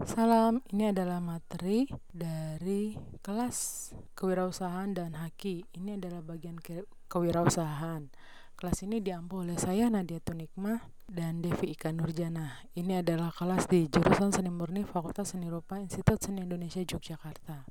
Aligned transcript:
Salam, 0.00 0.64
ini 0.72 0.88
adalah 0.88 1.20
materi 1.20 1.84
dari 2.08 2.96
kelas 3.20 3.92
kewirausahaan 4.16 4.96
dan 4.96 5.12
haki. 5.12 5.68
Ini 5.76 6.00
adalah 6.00 6.24
bagian 6.24 6.56
ke 6.56 6.88
kewirausahaan. 7.12 8.08
Kelas 8.56 8.80
ini 8.80 9.04
diampu 9.04 9.44
oleh 9.44 9.60
saya 9.60 9.92
Nadia 9.92 10.16
Tunikma 10.16 10.80
dan 11.04 11.44
Devi 11.44 11.76
Ika 11.76 11.92
Nurjana. 11.92 12.64
Ini 12.72 13.04
adalah 13.04 13.28
kelas 13.28 13.68
di 13.68 13.92
jurusan 13.92 14.32
Seni 14.32 14.48
Murni 14.48 14.88
Fakultas 14.88 15.36
Seni 15.36 15.52
Rupa 15.52 15.76
Institut 15.76 16.16
Seni 16.16 16.48
Indonesia 16.48 16.80
Yogyakarta. 16.80 17.68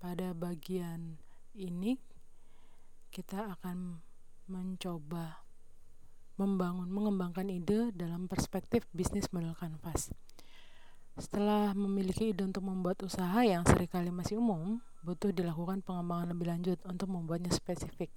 Pada 0.00 0.32
bagian 0.32 1.20
ini 1.52 2.00
kita 3.12 3.60
akan 3.60 4.00
mencoba 4.48 5.44
membangun 6.40 6.88
mengembangkan 6.88 7.52
ide 7.52 7.92
dalam 7.92 8.24
perspektif 8.24 8.88
bisnis 8.96 9.28
model 9.36 9.52
kanvas. 9.52 10.16
Setelah 11.16 11.72
memiliki 11.72 12.36
ide 12.36 12.44
untuk 12.44 12.68
membuat 12.68 13.00
usaha 13.00 13.40
yang 13.40 13.64
sering 13.64 13.88
kali 13.88 14.12
masih 14.12 14.36
umum, 14.36 14.84
butuh 15.00 15.32
dilakukan 15.32 15.80
pengembangan 15.80 16.36
lebih 16.36 16.52
lanjut 16.52 16.78
untuk 16.84 17.08
membuatnya 17.08 17.48
spesifik. 17.48 18.12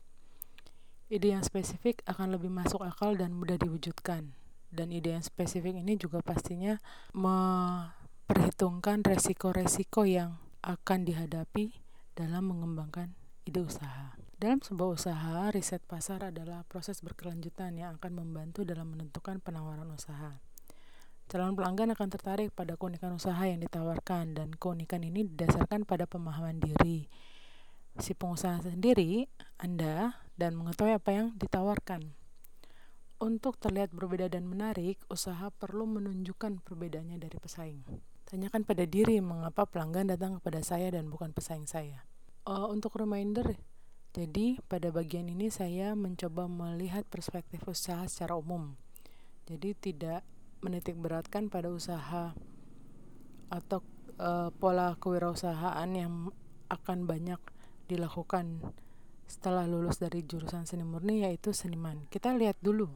Ide 1.07 1.31
yang 1.31 1.41
spesifik 1.47 2.03
akan 2.03 2.35
lebih 2.35 2.51
masuk 2.51 2.83
akal 2.83 3.15
dan 3.15 3.31
mudah 3.31 3.55
diwujudkan. 3.55 4.35
Dan 4.67 4.91
ide 4.91 5.15
yang 5.15 5.23
spesifik 5.23 5.79
ini 5.79 5.95
juga 5.95 6.19
pastinya 6.19 6.75
memperhitungkan 7.15 9.01
resiko-resiko 9.07 10.03
yang 10.03 10.35
akan 10.59 11.07
dihadapi 11.07 11.79
dalam 12.19 12.51
mengembangkan 12.51 13.15
ide 13.47 13.63
usaha. 13.63 14.19
Dalam 14.39 14.59
sebuah 14.59 14.99
usaha, 14.99 15.47
riset 15.55 15.79
pasar 15.87 16.35
adalah 16.35 16.67
proses 16.67 16.99
berkelanjutan 16.99 17.79
yang 17.79 17.95
akan 17.95 18.23
membantu 18.23 18.67
dalam 18.67 18.91
menentukan 18.91 19.39
penawaran 19.39 19.87
usaha. 19.87 20.39
Calon 21.29 21.53
pelanggan 21.53 21.93
akan 21.93 22.09
tertarik 22.09 22.49
pada 22.57 22.73
keunikan 22.73 23.13
usaha 23.13 23.37
yang 23.45 23.61
ditawarkan 23.61 24.33
dan 24.33 24.49
keunikan 24.57 25.05
ini 25.05 25.29
didasarkan 25.29 25.85
pada 25.85 26.09
pemahaman 26.09 26.57
diri 26.57 27.05
si 28.01 28.17
pengusaha 28.17 28.65
sendiri, 28.65 29.29
Anda, 29.61 30.17
dan 30.41 30.57
mengetahui 30.57 30.97
apa 30.97 31.09
yang 31.13 31.27
ditawarkan. 31.37 32.17
Untuk 33.21 33.61
terlihat 33.61 33.93
berbeda 33.93 34.31
dan 34.31 34.49
menarik, 34.49 34.97
usaha 35.05 35.53
perlu 35.53 35.85
menunjukkan 35.85 36.65
perbedaannya 36.65 37.21
dari 37.21 37.37
pesaing. 37.37 37.85
Tanyakan 38.25 38.65
pada 38.65 38.89
diri 38.89 39.21
mengapa 39.21 39.69
pelanggan 39.69 40.09
datang 40.09 40.41
kepada 40.41 40.65
saya 40.65 40.89
dan 40.97 41.13
bukan 41.13 41.29
pesaing 41.29 41.69
saya. 41.69 42.09
Uh, 42.47 42.71
untuk 42.73 42.97
reminder, 42.97 43.59
jadi 44.17 44.57
pada 44.65 44.89
bagian 44.89 45.29
ini 45.29 45.53
saya 45.53 45.93
mencoba 45.93 46.49
melihat 46.49 47.05
perspektif 47.05 47.61
usaha 47.69 48.01
secara 48.09 48.33
umum. 48.33 48.73
Jadi 49.45 49.77
tidak 49.77 50.25
menitik 50.59 50.99
beratkan 50.99 51.47
pada 51.47 51.71
usaha 51.71 52.35
atau 53.49 53.79
uh, 54.19 54.51
pola 54.53 54.93
kewirausahaan 54.99 55.89
yang 55.95 56.29
akan 56.69 57.09
banyak 57.09 57.41
dilakukan 57.89 58.61
setelah 59.25 59.65
lulus 59.65 60.01
dari 60.01 60.25
jurusan 60.25 60.65
seni 60.65 60.85
murni 60.85 61.25
yaitu 61.25 61.53
seniman. 61.53 62.05
Kita 62.09 62.33
lihat 62.33 62.57
dulu 62.61 62.89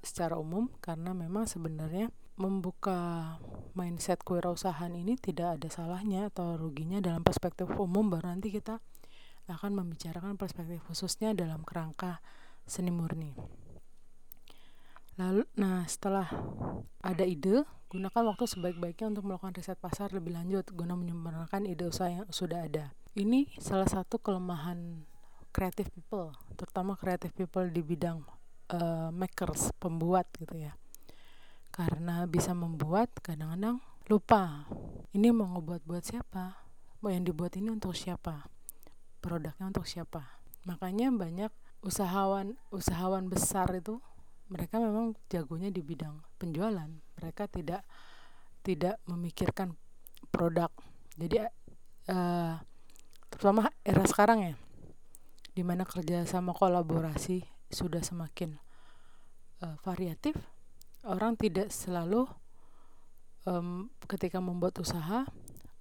secara 0.00 0.40
umum 0.40 0.72
karena 0.80 1.12
memang 1.12 1.44
sebenarnya 1.44 2.08
membuka 2.40 3.36
mindset 3.76 4.24
kewirausahaan 4.24 4.92
ini 4.96 5.20
tidak 5.20 5.60
ada 5.60 5.68
salahnya 5.68 6.32
atau 6.32 6.56
ruginya 6.56 7.04
dalam 7.04 7.20
perspektif 7.20 7.68
umum 7.76 8.08
baru 8.08 8.32
nanti 8.32 8.48
kita 8.48 8.80
akan 9.50 9.76
membicarakan 9.76 10.38
perspektif 10.38 10.80
khususnya 10.86 11.34
dalam 11.36 11.66
kerangka 11.66 12.24
seni 12.64 12.94
murni. 12.94 13.36
Lalu, 15.20 15.44
nah 15.52 15.84
setelah 15.84 16.32
ada 17.04 17.24
ide, 17.28 17.68
gunakan 17.92 18.32
waktu 18.32 18.48
sebaik-baiknya 18.48 19.12
untuk 19.12 19.28
melakukan 19.28 19.52
riset 19.52 19.76
pasar 19.76 20.16
lebih 20.16 20.32
lanjut 20.32 20.72
guna 20.72 20.96
menyempurnakan 20.96 21.68
ide 21.68 21.92
usaha 21.92 22.08
yang 22.08 22.24
sudah 22.32 22.64
ada. 22.64 22.96
Ini 23.12 23.52
salah 23.60 23.84
satu 23.84 24.16
kelemahan 24.16 25.04
creative 25.52 25.92
people, 25.92 26.32
terutama 26.56 26.96
creative 26.96 27.36
people 27.36 27.68
di 27.68 27.84
bidang 27.84 28.24
uh, 28.72 29.12
makers, 29.12 29.76
pembuat 29.76 30.24
gitu 30.40 30.56
ya. 30.56 30.72
Karena 31.68 32.24
bisa 32.24 32.56
membuat, 32.56 33.12
kadang-kadang 33.20 33.76
lupa. 34.08 34.64
Ini 35.12 35.36
mau 35.36 35.52
ngebuat 35.52 35.84
buat 35.84 36.00
siapa? 36.00 36.64
Mau 37.04 37.12
yang 37.12 37.28
dibuat 37.28 37.60
ini 37.60 37.68
untuk 37.68 37.92
siapa? 37.92 38.48
Produknya 39.20 39.68
untuk 39.68 39.84
siapa? 39.84 40.40
Makanya 40.64 41.12
banyak 41.12 41.52
usahawan 41.80 42.60
usahawan 42.68 43.32
besar 43.32 43.72
itu 43.72 44.04
mereka 44.50 44.82
memang 44.82 45.14
jagonya 45.30 45.70
di 45.70 45.80
bidang 45.80 46.18
penjualan 46.36 46.90
mereka 47.16 47.46
tidak 47.46 47.86
tidak 48.60 48.98
memikirkan 49.06 49.78
produk 50.28 50.68
jadi 51.16 51.48
uh, 52.10 52.60
terutama 53.30 53.70
era 53.86 54.02
sekarang 54.04 54.52
ya 54.52 54.54
di 55.54 55.62
mana 55.62 55.86
kerja 55.86 56.26
sama 56.26 56.52
kolaborasi 56.52 57.46
sudah 57.70 58.02
semakin 58.02 58.58
uh, 59.62 59.78
variatif 59.86 60.34
orang 61.06 61.38
tidak 61.38 61.72
selalu 61.72 62.28
um, 63.48 63.88
ketika 64.04 64.42
membuat 64.42 64.76
usaha 64.82 65.24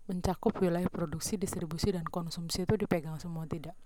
mencakup 0.09 0.57
wilayah 0.57 0.90
produksi, 0.90 1.38
distribusi 1.38 1.94
dan 1.94 2.01
konsumsi 2.01 2.66
itu 2.66 2.74
dipegang 2.74 3.22
semua 3.22 3.46
tidak. 3.46 3.78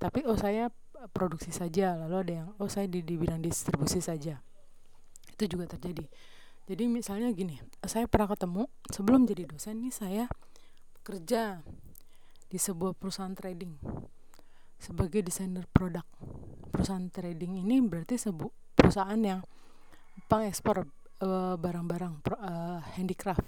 Tapi 0.00 0.24
oh 0.24 0.34
saya 0.40 0.72
produksi 1.12 1.52
saja. 1.52 1.92
Lalu 1.94 2.16
ada 2.16 2.32
yang 2.32 2.48
oh 2.56 2.72
saya 2.72 2.88
di, 2.88 3.04
di 3.04 3.20
bidang 3.20 3.44
distribusi 3.44 4.00
saja. 4.00 4.40
Itu 5.36 5.44
juga 5.44 5.68
terjadi. 5.68 6.08
Jadi 6.64 6.84
misalnya 6.88 7.28
gini 7.36 7.60
saya 7.84 8.08
pernah 8.08 8.32
ketemu 8.32 8.64
sebelum 8.88 9.28
jadi 9.28 9.44
dosen 9.44 9.84
nih 9.84 9.92
saya 9.92 10.24
kerja 11.04 11.60
di 12.50 12.58
sebuah 12.58 12.94
perusahaan 12.94 13.34
trading 13.36 13.76
sebagai 14.80 15.20
desainer 15.20 15.68
produk. 15.68 16.06
Perusahaan 16.72 17.12
trading 17.12 17.60
ini 17.60 17.84
berarti 17.84 18.16
sebuah 18.16 18.52
perusahaan 18.72 19.20
yang 19.20 19.44
pengekspor 20.30 20.88
uh, 21.20 21.54
barang-barang 21.60 22.24
uh, 22.38 22.80
handicraft 22.96 23.44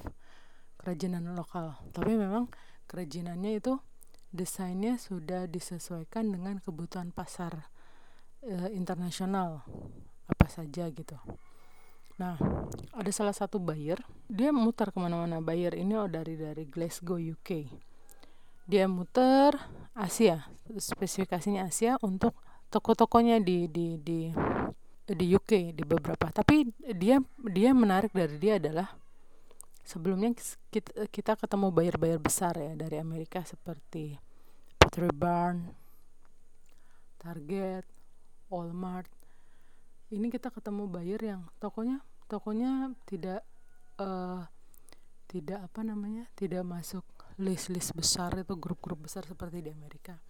kerajinan 0.77 1.33
lokal. 1.33 1.79
Tapi 1.95 2.19
memang 2.19 2.51
kerajinannya 2.91 3.63
itu 3.63 3.79
desainnya 4.33 4.97
sudah 4.97 5.45
disesuaikan 5.45 6.33
dengan 6.33 6.57
kebutuhan 6.59 7.13
pasar 7.13 7.69
e, 8.41 8.73
internasional 8.73 9.61
apa 10.27 10.47
saja 10.49 10.89
gitu. 10.89 11.17
Nah, 12.17 12.37
ada 12.97 13.11
salah 13.13 13.37
satu 13.37 13.61
buyer, 13.61 14.01
dia 14.29 14.53
muter 14.53 14.89
ke 14.93 14.99
mana-mana. 15.01 15.45
Buyer 15.45 15.77
ini 15.77 15.97
oh 15.97 16.09
dari 16.09 16.37
dari 16.41 16.65
Glasgow 16.65 17.21
UK. 17.21 17.69
Dia 18.65 18.89
muter 18.89 19.57
Asia, 19.93 20.49
spesifikasinya 20.73 21.69
Asia 21.69 22.01
untuk 22.01 22.33
toko-tokonya 22.73 23.37
di 23.45 23.69
di 23.69 24.01
di 24.01 24.33
di 25.05 25.27
UK 25.29 25.77
di 25.77 25.85
beberapa. 25.85 26.33
Tapi 26.33 26.73
dia 26.97 27.21
dia 27.53 27.71
menarik 27.77 28.17
dari 28.17 28.41
dia 28.41 28.57
adalah 28.57 29.02
sebelumnya 29.83 30.33
kita, 30.71 31.11
kita 31.11 31.33
ketemu 31.35 31.75
buyer-buyer 31.75 32.23
besar 32.23 32.55
ya 32.59 32.73
dari 32.79 32.97
Amerika 32.99 33.43
seperti 33.43 34.17
Pottery 34.79 35.13
Barn, 35.15 35.71
Target, 37.19 37.87
Walmart. 38.51 39.11
Ini 40.13 40.29
kita 40.29 40.53
ketemu 40.53 40.91
buyer 40.91 41.21
yang 41.23 41.43
tokonya 41.57 42.05
tokonya 42.29 42.93
tidak 43.09 43.45
uh, 44.01 44.45
tidak 45.29 45.65
apa 45.65 45.81
namanya 45.81 46.29
tidak 46.37 46.61
masuk 46.65 47.05
list-list 47.41 47.97
besar 47.97 48.37
itu 48.37 48.53
grup-grup 48.61 49.09
besar 49.09 49.25
seperti 49.25 49.65
di 49.65 49.71
Amerika. 49.73 50.21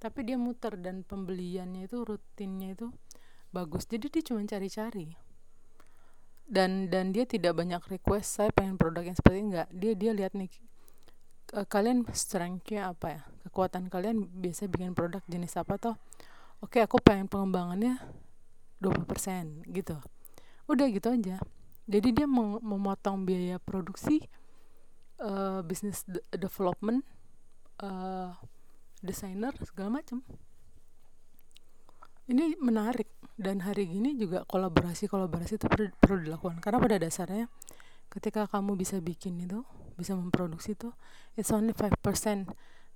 Tapi 0.00 0.24
dia 0.24 0.36
muter 0.36 0.76
dan 0.80 1.04
pembeliannya 1.04 1.88
itu 1.88 2.04
rutinnya 2.04 2.76
itu 2.76 2.92
bagus. 3.52 3.84
Jadi 3.88 4.08
dia 4.12 4.22
cuma 4.24 4.44
cari-cari 4.44 5.29
dan 6.50 6.90
dan 6.90 7.14
dia 7.14 7.22
tidak 7.22 7.54
banyak 7.54 7.78
request 7.86 8.42
saya 8.42 8.50
pengen 8.50 8.74
produk 8.74 9.06
yang 9.06 9.14
seperti 9.14 9.38
enggak 9.38 9.68
dia 9.70 9.94
dia 9.94 10.10
lihat 10.10 10.34
nih 10.34 10.50
uh, 11.54 11.66
kalian 11.66 12.06
strengthnya 12.14 12.94
apa 12.94 13.06
ya? 13.10 13.22
Kekuatan 13.48 13.90
kalian 13.90 14.28
biasa 14.30 14.70
bikin 14.70 14.94
produk 14.94 15.22
jenis 15.26 15.56
apa 15.58 15.80
toh? 15.80 15.96
Oke 16.60 16.82
aku 16.84 17.00
pengen 17.00 17.26
pengembangannya 17.26 17.96
20% 18.84 19.64
gitu. 19.72 19.96
Udah 20.68 20.86
gitu 20.92 21.08
aja. 21.10 21.40
Jadi 21.90 22.08
dia 22.14 22.26
mem 22.28 22.60
memotong 22.62 23.26
biaya 23.26 23.58
produksi 23.58 24.22
uh, 25.18 25.64
de 25.64 26.20
development 26.38 27.02
uh, 27.82 28.36
desainer 29.00 29.56
segala 29.64 29.98
macam 29.98 30.22
ini 32.30 32.54
menarik 32.62 33.10
dan 33.34 33.66
hari 33.66 33.90
ini 33.90 34.14
juga 34.14 34.46
kolaborasi 34.46 35.10
kolaborasi 35.10 35.58
itu 35.58 35.66
perlu, 35.66 35.90
perlu 35.98 36.18
dilakukan. 36.30 36.62
Karena 36.62 36.78
pada 36.78 36.96
dasarnya 37.02 37.50
ketika 38.06 38.46
kamu 38.46 38.78
bisa 38.78 39.02
bikin 39.02 39.42
itu 39.42 39.66
bisa 39.98 40.14
memproduksi 40.14 40.78
itu 40.78 40.94
it's 41.34 41.50
only 41.50 41.74
5% 41.74 41.98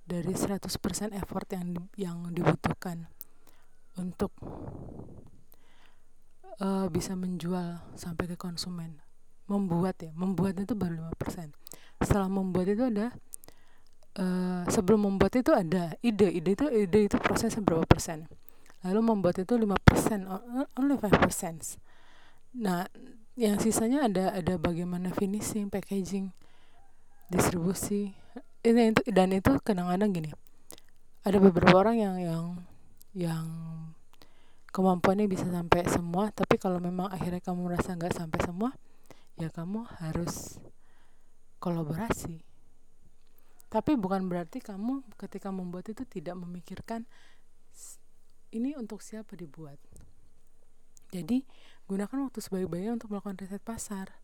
dari 0.05 0.33
100% 0.33 1.19
effort 1.19 1.47
yang 1.51 1.67
yang 1.99 2.17
dibutuhkan 2.31 3.09
untuk 3.99 4.31
uh, 6.63 6.87
bisa 6.87 7.19
menjual 7.19 7.83
sampai 7.99 8.31
ke 8.31 8.37
konsumen. 8.39 9.03
Membuat 9.45 10.01
ya 10.01 10.09
membuat 10.15 10.57
itu 10.57 10.73
baru 10.73 11.11
5% 11.21 11.53
setelah 12.01 12.25
membuat 12.25 12.65
itu 12.65 12.81
ada 12.81 13.13
uh, 14.17 14.63
sebelum 14.71 15.05
membuat 15.05 15.37
itu 15.37 15.51
ada 15.53 15.93
ide. 16.01 16.33
Ide 16.33 16.49
itu 16.55 16.65
ide 16.69 16.99
itu 17.11 17.17
prosesnya 17.21 17.61
berapa 17.61 17.85
persen 17.85 18.25
lalu 18.85 19.01
membuat 19.01 19.41
itu 19.41 19.57
lima 19.57 19.75
persen 19.81 20.29
only 20.77 20.95
five 21.01 21.17
percent. 21.17 21.81
Nah 22.53 22.85
yang 23.33 23.57
sisanya 23.57 24.05
ada 24.05 24.37
ada 24.37 24.55
bagaimana 24.61 25.09
finishing 25.09 25.73
packaging 25.73 26.29
distribusi. 27.33 28.13
Ini 28.61 28.93
itu 28.93 29.01
dan 29.09 29.33
itu 29.33 29.57
kadang-kadang 29.61 30.09
gini 30.13 30.31
ada 31.25 31.37
beberapa 31.41 31.81
orang 31.81 31.97
yang 31.97 32.15
yang 32.21 32.45
yang 33.17 33.45
kemampuannya 34.69 35.25
bisa 35.25 35.49
sampai 35.49 35.89
semua 35.89 36.29
tapi 36.29 36.61
kalau 36.61 36.77
memang 36.77 37.09
akhirnya 37.09 37.41
kamu 37.41 37.65
merasa 37.65 37.97
nggak 37.97 38.13
sampai 38.13 38.39
semua 38.45 38.69
ya 39.41 39.49
kamu 39.49 39.89
harus 39.99 40.61
kolaborasi. 41.57 42.45
Tapi 43.73 43.97
bukan 43.97 44.29
berarti 44.29 44.61
kamu 44.61 45.01
ketika 45.17 45.49
membuat 45.49 45.89
itu 45.89 46.05
tidak 46.05 46.37
memikirkan 46.37 47.09
ini 48.51 48.77
untuk 48.77 49.01
siapa 49.01 49.33
dibuat? 49.33 49.79
Jadi 51.13 51.45
gunakan 51.85 52.27
waktu 52.27 52.39
sebaik-baiknya 52.41 52.97
untuk 52.97 53.13
melakukan 53.13 53.39
riset 53.39 53.61
pasar. 53.61 54.19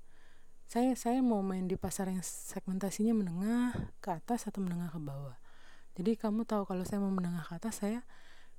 Saya 0.67 0.95
saya 0.95 1.19
mau 1.19 1.43
main 1.43 1.67
di 1.67 1.75
pasar 1.75 2.11
yang 2.11 2.23
segmentasinya 2.23 3.11
menengah 3.11 3.93
ke 3.99 4.09
atas 4.11 4.47
atau 4.47 4.63
menengah 4.63 4.91
ke 4.91 4.99
bawah. 4.99 5.37
Jadi 5.95 6.15
kamu 6.15 6.47
tahu 6.47 6.63
kalau 6.63 6.83
saya 6.87 7.03
mau 7.03 7.11
menengah 7.11 7.43
ke 7.43 7.53
atas 7.59 7.83
saya 7.83 8.03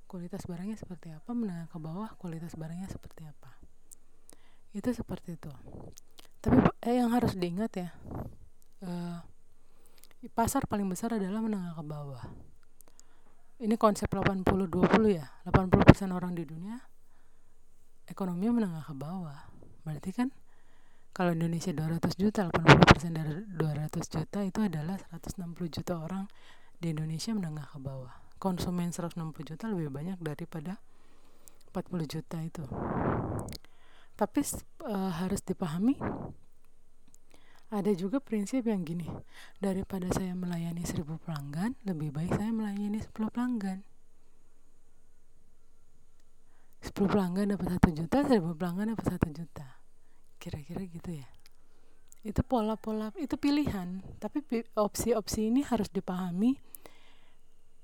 kualitas 0.05 0.45
barangnya 0.45 0.77
seperti 0.77 1.09
apa 1.09 1.33
menengah 1.33 1.65
ke 1.73 1.77
bawah 1.81 2.13
kualitas 2.21 2.53
barangnya 2.53 2.89
seperti 2.89 3.25
apa. 3.25 3.57
Itu 4.73 4.93
seperti 4.93 5.35
itu. 5.37 5.51
Tapi 6.41 6.57
eh, 6.85 7.01
yang 7.01 7.09
harus 7.13 7.33
diingat 7.33 7.71
ya 7.73 7.89
uh, 8.83 9.19
pasar 10.35 10.67
paling 10.67 10.87
besar 10.87 11.15
adalah 11.15 11.43
menengah 11.43 11.73
ke 11.75 11.83
bawah 11.83 12.23
ini 13.61 13.75
konsep 13.77 14.09
80-20 14.09 15.13
ya? 15.13 15.27
80% 15.45 16.09
orang 16.09 16.33
di 16.33 16.47
dunia 16.47 16.81
ekonominya 18.07 18.53
menengah 18.63 18.83
ke 18.83 18.95
bawah. 18.95 19.39
Berarti 19.83 20.11
kan 20.11 20.29
kalau 21.13 21.35
Indonesia 21.37 21.69
200 21.69 22.17
juta 22.17 22.49
80% 22.49 23.13
dari 23.13 23.45
200 23.53 24.01
juta 24.09 24.39
itu 24.41 24.59
adalah 24.65 24.97
160 25.13 25.53
juta 25.69 25.93
orang 26.01 26.25
di 26.81 26.91
Indonesia 26.91 27.31
menengah 27.31 27.69
ke 27.69 27.77
bawah. 27.79 28.13
Konsumen 28.41 28.91
160 28.91 29.21
juta 29.55 29.65
lebih 29.69 29.93
banyak 29.93 30.19
daripada 30.19 30.81
40 31.71 32.13
juta 32.17 32.37
itu. 32.41 32.65
Tapi 34.13 34.41
uh, 34.85 35.11
harus 35.21 35.41
dipahami 35.41 35.97
ada 37.73 37.89
juga 37.97 38.21
prinsip 38.21 38.69
yang 38.69 38.85
gini 38.85 39.09
daripada 39.57 40.05
saya 40.13 40.37
melayani 40.37 40.85
seribu 40.85 41.17
pelanggan 41.25 41.73
lebih 41.89 42.13
baik 42.13 42.37
saya 42.37 42.53
melayani 42.53 43.01
10 43.01 43.09
pelanggan. 43.33 43.81
10 46.85 46.93
pelanggan 46.93 47.57
dapat 47.57 47.67
satu 47.73 47.89
juta 47.89 48.17
seribu 48.29 48.53
pelanggan 48.53 48.93
dapat 48.93 49.05
satu 49.17 49.27
juta. 49.33 49.65
Kira-kira 50.37 50.85
gitu 50.85 51.17
ya. 51.17 51.25
Itu 52.21 52.45
pola-pola 52.45 53.09
itu 53.17 53.33
pilihan. 53.41 54.05
Tapi 54.21 54.45
opsi-opsi 54.77 55.49
ini 55.49 55.65
harus 55.65 55.89
dipahami 55.89 56.61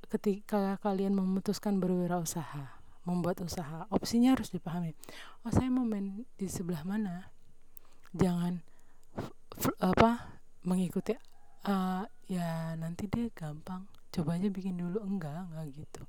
ketika 0.05 0.77
kalian 0.85 1.17
memutuskan 1.17 1.81
berwirausaha 1.81 2.77
membuat 3.09 3.41
usaha. 3.41 3.89
Opsinya 3.89 4.37
harus 4.37 4.53
dipahami. 4.53 4.93
Oh 5.41 5.49
saya 5.49 5.73
mau 5.73 5.81
main 5.81 6.29
di 6.37 6.45
sebelah 6.45 6.85
mana? 6.85 7.33
Jangan 8.13 8.68
apa 9.79 10.39
mengikuti 10.63 11.15
uh, 11.65 12.03
ya 12.29 12.73
nanti 12.77 13.09
dia 13.09 13.31
gampang. 13.33 13.87
Coba 14.09 14.37
aja 14.37 14.47
bikin 14.49 14.77
dulu. 14.77 15.01
Enggak 15.01 15.49
enggak 15.49 15.65
gitu. 15.73 16.01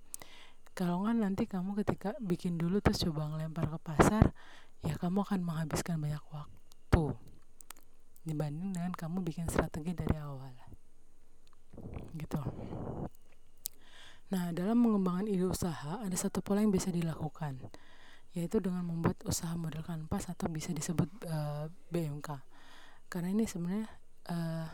Kalau 0.77 1.05
nggak 1.05 1.17
nanti 1.19 1.43
kamu 1.45 1.77
ketika 1.85 2.17
bikin 2.21 2.57
dulu 2.57 2.81
terus 2.81 3.03
coba 3.05 3.29
ngelempar 3.33 3.69
ke 3.69 3.79
pasar 3.83 4.33
ya 4.81 4.97
kamu 4.97 5.29
akan 5.29 5.41
menghabiskan 5.45 6.01
banyak 6.01 6.25
waktu 6.33 7.05
dibanding 8.25 8.73
dengan 8.77 8.93
kamu 8.93 9.25
bikin 9.25 9.49
strategi 9.49 9.93
dari 9.97 10.17
awal. 10.17 10.53
Gitu. 12.17 12.41
Nah, 14.31 14.55
dalam 14.55 14.79
mengembangkan 14.79 15.27
ide 15.27 15.43
usaha, 15.43 15.99
ada 15.99 16.15
satu 16.15 16.39
pola 16.39 16.63
yang 16.63 16.71
bisa 16.71 16.95
dilakukan, 16.95 17.59
yaitu 18.31 18.63
dengan 18.63 18.87
membuat 18.87 19.19
usaha 19.27 19.59
model 19.59 19.83
kanvas 19.83 20.31
atau 20.31 20.47
bisa 20.47 20.71
disebut 20.71 21.11
uh, 21.27 21.67
eh, 21.67 21.91
BMK. 21.91 22.29
Karena 23.11 23.35
ini 23.35 23.45
sebenarnya 23.45 23.91
uh, 24.31 24.69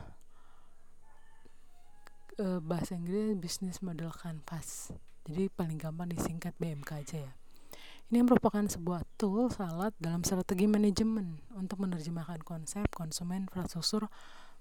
uh, 2.45 2.61
bahasa 2.61 2.95
Inggris 2.95 3.35
bisnis 3.41 3.81
model 3.81 4.13
kanvas. 4.13 4.93
Jadi 5.25 5.49
paling 5.51 5.81
gampang 5.81 6.13
disingkat 6.13 6.55
BMK 6.61 6.91
aja 7.03 7.19
ya. 7.27 7.33
Ini 8.07 8.23
merupakan 8.23 8.63
sebuah 8.63 9.03
tool 9.19 9.51
salat 9.51 9.91
dalam 9.99 10.23
strategi 10.23 10.71
manajemen 10.71 11.43
untuk 11.59 11.83
menerjemahkan 11.83 12.47
konsep, 12.47 12.87
konsumen, 12.95 13.51
infrastruktur, 13.51 14.07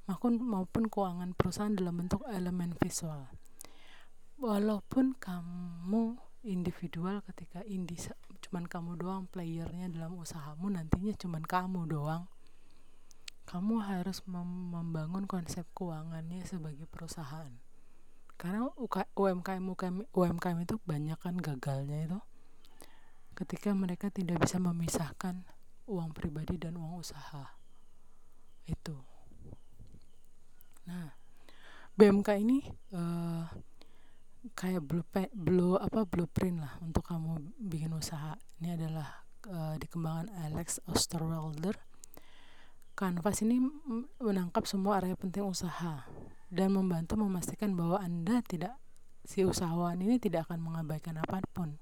maupun, 0.10 0.42
maupun 0.42 0.90
keuangan 0.90 1.38
perusahaan 1.38 1.76
dalam 1.76 2.02
bentuk 2.02 2.26
elemen 2.26 2.74
visual 2.82 3.30
walaupun 4.36 5.16
kamu 5.16 6.20
individual 6.46 7.24
ketika 7.26 7.64
indi 7.66 7.98
cuman 8.46 8.68
kamu 8.70 9.00
doang 9.00 9.24
playernya 9.32 9.90
dalam 9.90 10.20
usahamu 10.20 10.70
nantinya 10.70 11.16
cuman 11.18 11.42
kamu 11.42 11.90
doang 11.90 12.30
kamu 13.46 13.86
harus 13.86 14.26
mem 14.26 14.74
membangun 14.74 15.30
konsep 15.30 15.66
keuangannya 15.78 16.42
sebagai 16.50 16.90
perusahaan. 16.90 17.54
Karena 18.36 18.68
UMKM 19.16 19.64
UMKM, 19.64 19.96
UMKM 20.12 20.58
itu 20.66 20.76
banyak 20.84 21.20
kan 21.22 21.38
gagalnya 21.38 22.10
itu. 22.10 22.20
Ketika 23.38 23.72
mereka 23.72 24.10
tidak 24.10 24.44
bisa 24.44 24.58
memisahkan 24.58 25.46
uang 25.86 26.12
pribadi 26.12 26.58
dan 26.58 26.76
uang 26.76 27.00
usaha. 27.00 27.56
Itu. 28.66 28.98
Nah 30.90 31.14
BMK 31.96 32.30
ini 32.44 32.60
uh, 32.92 33.48
kayak 34.52 34.84
blue 34.84 35.06
blue 35.32 35.80
apa 35.80 36.04
blueprint 36.04 36.60
lah 36.60 36.74
untuk 36.82 37.06
kamu 37.06 37.40
bikin 37.62 37.94
usaha. 37.94 38.36
Ini 38.60 38.76
adalah 38.76 39.24
uh, 39.48 39.80
dikembangkan 39.80 40.34
Alex 40.50 40.82
Osterwalder 40.90 41.78
Canvas 42.96 43.44
ini 43.44 43.60
menangkap 44.24 44.64
semua 44.64 45.04
area 45.04 45.20
penting 45.20 45.44
usaha 45.44 46.08
dan 46.48 46.72
membantu 46.72 47.20
memastikan 47.20 47.76
bahwa 47.76 48.00
anda 48.00 48.40
tidak 48.40 48.80
si 49.28 49.44
usahawan 49.44 50.00
ini 50.00 50.16
tidak 50.16 50.48
akan 50.48 50.64
mengabaikan 50.64 51.20
apa 51.20 51.44
pun. 51.52 51.76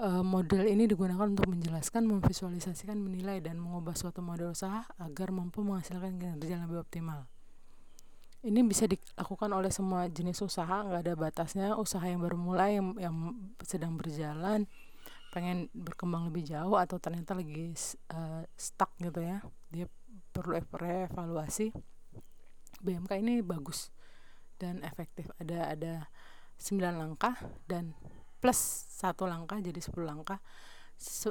Uh, 0.00 0.24
model 0.24 0.64
ini 0.64 0.88
digunakan 0.88 1.28
untuk 1.28 1.52
menjelaskan, 1.52 2.08
memvisualisasikan, 2.08 2.96
menilai, 2.96 3.44
dan 3.44 3.60
mengubah 3.60 3.92
suatu 3.92 4.24
model 4.24 4.56
usaha 4.56 4.88
agar 4.96 5.28
mampu 5.36 5.60
menghasilkan 5.60 6.16
kinerja 6.16 6.56
yang 6.56 6.64
lebih 6.64 6.80
optimal. 6.80 7.28
Ini 8.40 8.64
bisa 8.64 8.88
dilakukan 8.88 9.52
oleh 9.52 9.68
semua 9.68 10.08
jenis 10.08 10.40
usaha 10.40 10.80
nggak 10.80 11.04
ada 11.04 11.12
batasnya. 11.12 11.76
Usaha 11.76 12.00
yang 12.08 12.24
baru 12.24 12.40
mulai 12.40 12.80
yang, 12.80 12.96
yang 12.96 13.14
sedang 13.60 14.00
berjalan 14.00 14.64
pengen 15.36 15.68
berkembang 15.76 16.32
lebih 16.32 16.48
jauh 16.48 16.80
atau 16.80 16.96
ternyata 16.96 17.36
lagi 17.36 17.76
uh, 18.16 18.42
stuck 18.56 18.96
gitu 18.96 19.20
ya 19.20 19.44
dia 19.70 19.86
perlu 20.30 20.58
evaluasi 20.58 21.72
BMK 22.80 23.12
ini 23.20 23.42
bagus 23.44 23.94
dan 24.60 24.84
efektif. 24.84 25.30
Ada 25.40 25.74
ada 25.74 25.92
9 26.60 26.76
langkah 27.00 27.36
dan 27.64 27.96
plus 28.40 28.58
satu 29.00 29.24
langkah 29.24 29.56
jadi 29.60 29.80
10 29.80 29.96
langkah. 30.04 30.40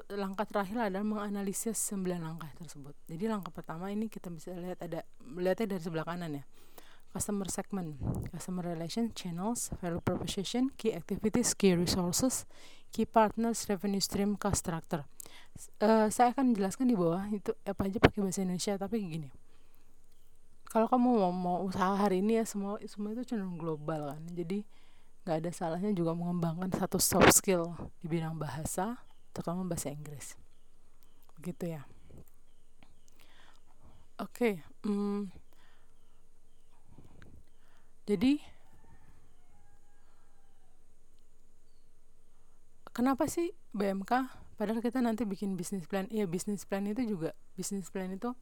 Langkah 0.09 0.49
terakhir 0.49 0.89
adalah 0.89 1.05
menganalisis 1.05 1.77
9 1.93 2.17
langkah 2.17 2.49
tersebut. 2.57 2.97
Jadi 3.05 3.29
langkah 3.29 3.53
pertama 3.53 3.93
ini 3.93 4.09
kita 4.09 4.33
bisa 4.33 4.49
lihat 4.57 4.81
ada 4.81 5.05
melihatnya 5.21 5.77
dari 5.77 5.81
sebelah 5.85 6.05
kanan 6.05 6.41
ya. 6.41 6.43
Customer 7.09 7.49
segment, 7.49 7.97
customer 8.29 8.61
relation, 8.61 9.09
channels, 9.17 9.73
value 9.81 10.01
proposition, 10.01 10.69
key 10.77 10.93
activities, 10.93 11.57
key 11.57 11.73
resources, 11.73 12.45
key 12.93 13.05
partners, 13.05 13.65
revenue 13.65 14.01
stream, 14.01 14.37
cost 14.37 14.61
structure. 14.61 15.05
Uh, 15.83 16.07
saya 16.07 16.31
akan 16.31 16.55
menjelaskan 16.55 16.87
di 16.87 16.95
bawah 16.95 17.27
itu 17.27 17.51
apa 17.67 17.91
aja 17.91 17.99
pakai 17.99 18.19
bahasa 18.23 18.39
Indonesia 18.39 18.79
tapi 18.79 19.03
gini. 19.03 19.29
Kalau 20.69 20.87
kamu 20.87 21.19
mau, 21.19 21.33
mau 21.35 21.57
usaha 21.67 21.97
hari 21.99 22.23
ini 22.23 22.39
ya 22.39 22.45
semua 22.47 22.79
semua 22.87 23.11
itu 23.11 23.27
cenderung 23.27 23.59
global 23.59 24.15
kan. 24.15 24.23
Jadi 24.31 24.63
nggak 25.27 25.37
ada 25.43 25.51
salahnya 25.51 25.91
juga 25.91 26.15
mengembangkan 26.15 26.71
satu 26.71 26.95
soft 26.95 27.35
skill 27.35 27.75
di 27.99 28.07
bidang 28.07 28.39
bahasa, 28.39 29.03
terutama 29.35 29.67
bahasa 29.67 29.91
Inggris. 29.91 30.39
Begitu 31.35 31.75
ya. 31.75 31.83
Oke, 34.19 34.63
okay, 34.63 34.87
um, 34.87 35.31
jadi 38.03 38.43
kenapa 42.91 43.29
sih 43.31 43.55
BMK 43.71 44.27
padahal 44.59 44.83
kita 44.83 44.99
nanti 44.99 45.23
bikin 45.23 45.55
bisnis 45.55 45.87
plan 45.87 46.03
iya 46.11 46.27
bisnis 46.27 46.67
plan 46.67 46.83
itu 46.83 46.99
juga 47.07 47.31
bisnis 47.55 47.87
plan 47.87 48.11
itu 48.11 48.35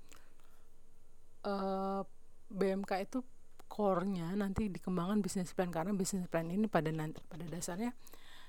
uh, 1.46 2.02
BMK 2.50 2.92
itu 3.06 3.22
core-nya 3.70 4.34
nanti 4.34 4.66
dikembangkan 4.74 5.22
bisnis 5.22 5.54
plan 5.54 5.70
karena 5.70 5.94
bisnis 5.94 6.26
plan 6.26 6.50
ini 6.50 6.66
pada 6.66 6.90
nanti 6.90 7.22
pada 7.30 7.46
dasarnya 7.46 7.94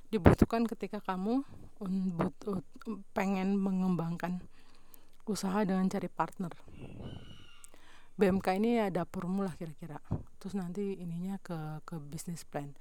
dibutuhkan 0.09 0.65
ketika 0.65 1.05
kamu 1.05 1.45
pengen 3.13 3.61
mengembangkan 3.61 4.41
usaha 5.29 5.61
dengan 5.69 5.85
cari 5.93 6.09
partner. 6.09 6.53
BMK 8.19 8.47
ini 8.57 8.81
ada 8.81 9.05
formula 9.05 9.53
kira-kira. 9.55 10.01
Terus 10.41 10.57
nanti 10.57 10.97
ininya 10.97 11.37
ke 11.39 11.85
ke 11.85 12.01
bisnis 12.01 12.43
plan. 12.49 12.73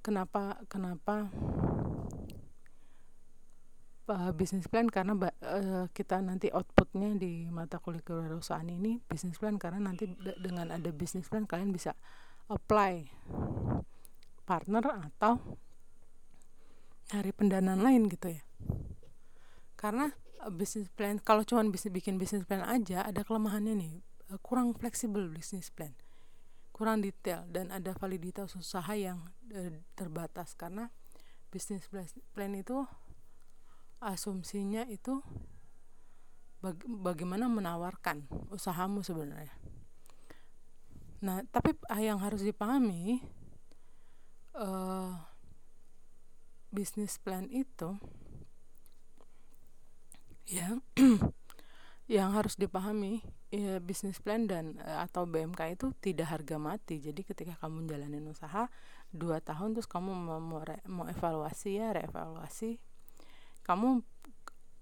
Kenapa 0.00 0.62
kenapa 0.70 1.28
uh, 4.08 4.32
bisnis 4.34 4.66
plan? 4.66 4.88
Karena 4.90 5.14
uh, 5.14 5.86
kita 5.92 6.18
nanti 6.18 6.50
outputnya 6.50 7.14
di 7.14 7.46
mata 7.52 7.78
kuliah 7.78 8.02
kewirausahaan 8.02 8.66
ini 8.66 8.98
bisnis 9.06 9.38
plan. 9.38 9.60
Karena 9.60 9.92
nanti 9.92 10.10
dengan 10.40 10.74
ada 10.74 10.90
bisnis 10.90 11.28
plan 11.30 11.46
kalian 11.46 11.70
bisa 11.70 11.94
apply 12.50 13.06
partner 14.42 14.84
atau 15.12 15.38
cari 17.06 17.30
pendanaan 17.30 17.84
lain 17.84 18.08
gitu 18.08 18.32
ya. 18.32 18.42
Karena 19.78 20.10
uh, 20.42 20.52
bisnis 20.52 20.90
plan 20.90 21.20
kalau 21.22 21.46
cuma 21.46 21.62
bisa 21.68 21.92
bikin 21.92 22.18
bisnis 22.18 22.42
plan 22.48 22.64
aja 22.64 23.06
ada 23.06 23.22
kelemahannya 23.22 23.74
nih. 23.78 23.94
Uh, 24.32 24.40
kurang 24.42 24.74
fleksibel 24.74 25.28
bisnis 25.30 25.70
plan. 25.70 25.94
Kurang 26.72 27.04
detail 27.04 27.44
dan 27.52 27.68
ada 27.68 27.92
validitas 27.94 28.56
usaha 28.58 28.96
yang 28.96 29.30
uh, 29.52 29.72
terbatas. 29.94 30.56
Karena 30.56 30.88
bisnis 31.52 31.84
plan 32.32 32.52
itu 32.56 32.88
asumsinya 34.02 34.82
itu 34.90 35.22
baga 36.62 36.82
bagaimana 36.86 37.50
menawarkan 37.50 38.26
usahamu 38.50 39.02
sebenarnya. 39.02 39.54
Nah, 41.22 41.42
tapi 41.50 41.74
yang 42.02 42.18
harus 42.18 42.42
dipahami 42.42 43.22
uh, 44.58 45.14
bisnis 46.74 47.18
plan 47.18 47.46
itu 47.50 47.98
yang 50.50 50.82
yang 52.10 52.34
harus 52.34 52.58
dipahami 52.58 53.22
ya, 53.54 53.78
bisnis 53.78 54.18
plan 54.18 54.50
dan 54.50 54.78
atau 54.82 55.26
BMK 55.26 55.78
itu 55.78 55.86
tidak 56.02 56.30
harga 56.30 56.58
mati. 56.58 56.98
Jadi 56.98 57.22
ketika 57.22 57.54
kamu 57.58 57.86
jalanin 57.86 58.26
usaha 58.26 58.66
dua 59.14 59.38
tahun 59.38 59.78
terus 59.78 59.86
kamu 59.86 60.10
mau, 60.14 60.42
mau, 60.42 60.62
mau 60.90 61.06
evaluasi 61.06 61.78
ya 61.78 61.94
reevaluasi 61.94 62.91
kamu 63.62 64.02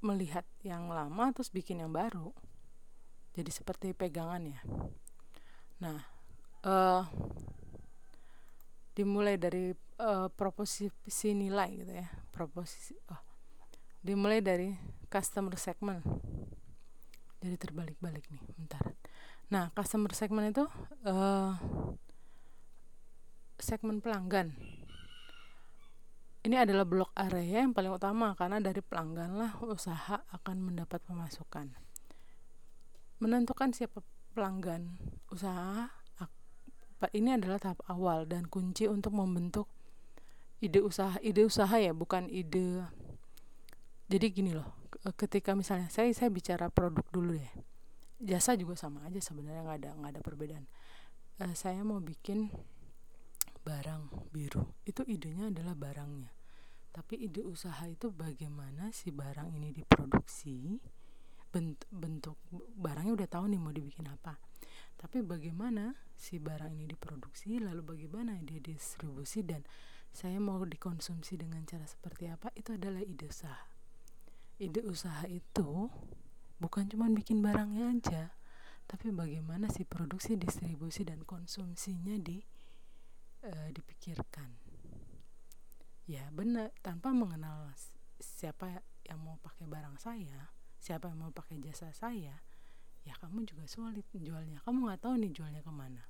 melihat 0.00 0.48
yang 0.64 0.88
lama 0.88 1.28
terus 1.36 1.52
bikin 1.52 1.84
yang 1.84 1.92
baru 1.92 2.32
jadi 3.36 3.52
seperti 3.52 3.92
pegangan 3.92 4.42
ya. 4.42 4.60
Nah 5.84 5.98
uh, 6.64 7.04
dimulai 8.96 9.36
dari 9.36 9.72
uh, 10.00 10.28
proposisi 10.32 11.30
nilai 11.36 11.70
gitu 11.76 11.92
ya 11.94 12.08
proposisi 12.32 12.96
oh, 13.12 13.22
dimulai 14.00 14.40
dari 14.40 14.72
customer 15.12 15.56
segment 15.60 16.04
jadi 17.40 17.56
terbalik-balik 17.56 18.24
nih 18.28 18.42
bentar. 18.56 18.84
Nah 19.48 19.72
customer 19.72 20.12
segment 20.12 20.52
itu 20.52 20.64
uh, 21.08 21.56
segmen 23.60 24.00
pelanggan 24.00 24.56
ini 26.40 26.56
adalah 26.56 26.88
blok 26.88 27.12
area 27.12 27.60
yang 27.64 27.76
paling 27.76 27.92
utama 27.92 28.32
karena 28.32 28.60
dari 28.64 28.80
pelanggan 28.80 29.36
lah 29.36 29.52
usaha 29.60 30.24
akan 30.32 30.56
mendapat 30.72 31.04
pemasukan. 31.04 31.68
Menentukan 33.20 33.76
siapa 33.76 34.00
pelanggan 34.32 34.96
usaha 35.28 35.92
ini 37.16 37.32
adalah 37.32 37.56
tahap 37.56 37.80
awal 37.88 38.28
dan 38.28 38.44
kunci 38.44 38.84
untuk 38.84 39.16
membentuk 39.16 39.64
ide 40.60 40.84
usaha 40.84 41.16
ide 41.24 41.48
usaha 41.48 41.72
ya 41.80 41.96
bukan 41.96 42.28
ide. 42.28 42.84
Jadi 44.12 44.26
gini 44.28 44.52
loh 44.52 44.68
ketika 45.16 45.56
misalnya 45.56 45.88
saya 45.88 46.12
saya 46.12 46.28
bicara 46.28 46.68
produk 46.68 47.04
dulu 47.08 47.36
ya. 47.36 47.52
Jasa 48.20 48.52
juga 48.52 48.76
sama 48.76 49.00
aja 49.08 49.16
sebenarnya 49.16 49.64
nggak 49.64 49.78
ada 49.80 49.90
nggak 49.96 50.10
ada 50.12 50.20
perbedaan. 50.20 50.64
Uh, 51.40 51.56
saya 51.56 51.80
mau 51.80 52.04
bikin 52.04 52.52
barang 53.64 54.30
biru. 54.32 54.76
Itu 54.84 55.04
idenya 55.04 55.52
adalah 55.52 55.76
barangnya. 55.76 56.32
Tapi 56.90 57.22
ide 57.22 57.46
usaha 57.46 57.86
itu 57.86 58.10
bagaimana 58.10 58.90
si 58.90 59.14
barang 59.14 59.54
ini 59.54 59.70
diproduksi 59.70 60.82
bentuk, 61.50 61.86
bentuk 61.90 62.36
barangnya 62.74 63.14
udah 63.14 63.28
tahu 63.30 63.44
nih 63.46 63.60
mau 63.62 63.70
dibikin 63.70 64.10
apa. 64.10 64.38
Tapi 64.98 65.22
bagaimana 65.22 65.94
si 66.18 66.42
barang 66.42 66.74
ini 66.74 66.90
diproduksi 66.90 67.62
lalu 67.62 67.96
bagaimana 67.96 68.36
dia 68.42 68.58
distribusi 68.58 69.46
dan 69.46 69.62
saya 70.10 70.42
mau 70.42 70.58
dikonsumsi 70.66 71.38
dengan 71.38 71.62
cara 71.62 71.86
seperti 71.86 72.26
apa 72.26 72.50
itu 72.58 72.74
adalah 72.74 73.00
ide 73.00 73.30
usaha. 73.30 73.70
Ide 74.58 74.82
usaha 74.82 75.24
itu 75.30 75.88
bukan 76.60 76.90
cuma 76.90 77.08
bikin 77.08 77.40
barangnya 77.40 77.84
aja 77.96 78.24
tapi 78.90 79.14
bagaimana 79.14 79.70
si 79.70 79.86
produksi 79.86 80.34
distribusi 80.34 81.06
dan 81.06 81.22
konsumsinya 81.22 82.18
di 82.18 82.42
uh, 83.44 83.68
dipikirkan. 83.72 84.50
Ya 86.10 86.26
benar 86.34 86.74
tanpa 86.82 87.14
mengenal 87.14 87.70
siapa 88.18 88.82
yang 89.06 89.22
mau 89.22 89.38
pakai 89.40 89.64
barang 89.64 89.96
saya 89.96 90.50
siapa 90.80 91.12
yang 91.12 91.28
mau 91.28 91.32
pakai 91.32 91.60
jasa 91.60 91.92
saya 91.92 92.40
ya 93.04 93.14
kamu 93.20 93.48
juga 93.48 93.64
sulit 93.68 94.04
jualnya. 94.12 94.60
Kamu 94.64 94.88
nggak 94.88 95.00
tahu 95.04 95.14
nih 95.20 95.32
jualnya 95.32 95.62
ke 95.64 95.72
mana. 95.72 96.04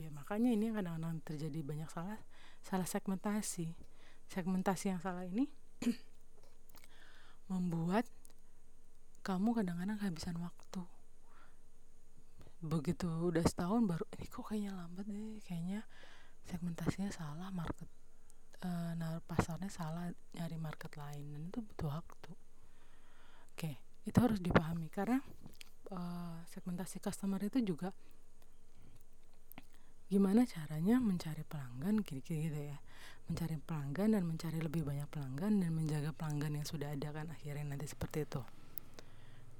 Ya 0.00 0.08
makanya 0.08 0.50
ini 0.50 0.72
kadang-kadang 0.72 1.20
terjadi 1.22 1.60
banyak 1.60 1.90
salah 1.92 2.18
salah 2.64 2.88
segmentasi. 2.88 3.74
Segmentasi 4.32 4.96
yang 4.96 5.00
salah 5.02 5.28
ini 5.28 5.50
membuat 7.52 8.08
kamu 9.22 9.62
kadang-kadang 9.62 10.00
kehabisan 10.00 10.40
waktu 10.40 10.82
begitu 12.62 13.10
udah 13.10 13.42
setahun 13.42 13.82
baru 13.84 14.04
ini 14.14 14.26
kok 14.30 14.46
kayaknya 14.46 14.70
lambat 14.78 15.06
deh 15.10 15.42
kayaknya 15.42 15.82
segmentasinya 16.46 17.10
salah 17.10 17.50
market 17.50 17.90
uh, 18.62 18.92
nah 18.96 19.18
pasarnya 19.26 19.70
salah 19.70 20.10
nyari 20.34 20.56
market 20.58 20.94
lain. 20.94 21.34
Dan 21.34 21.42
itu 21.50 21.58
butuh 21.60 21.90
waktu. 21.90 22.32
Oke 23.52 23.72
itu 24.02 24.18
harus 24.18 24.42
dipahami 24.42 24.90
karena 24.90 25.22
uh, 25.94 26.42
segmentasi 26.50 26.98
customer 26.98 27.38
itu 27.38 27.62
juga 27.62 27.94
gimana 30.10 30.42
caranya 30.42 30.98
mencari 30.98 31.46
pelanggan 31.46 32.02
kira-kira 32.02 32.38
gitu 32.50 32.60
ya. 32.74 32.78
Mencari 33.30 33.56
pelanggan 33.62 34.18
dan 34.18 34.22
mencari 34.26 34.58
lebih 34.58 34.82
banyak 34.82 35.06
pelanggan 35.10 35.62
dan 35.62 35.70
menjaga 35.70 36.10
pelanggan 36.14 36.58
yang 36.58 36.66
sudah 36.66 36.90
ada 36.90 37.14
kan 37.14 37.30
akhirnya 37.30 37.64
nanti 37.64 37.86
seperti 37.86 38.26
itu 38.26 38.42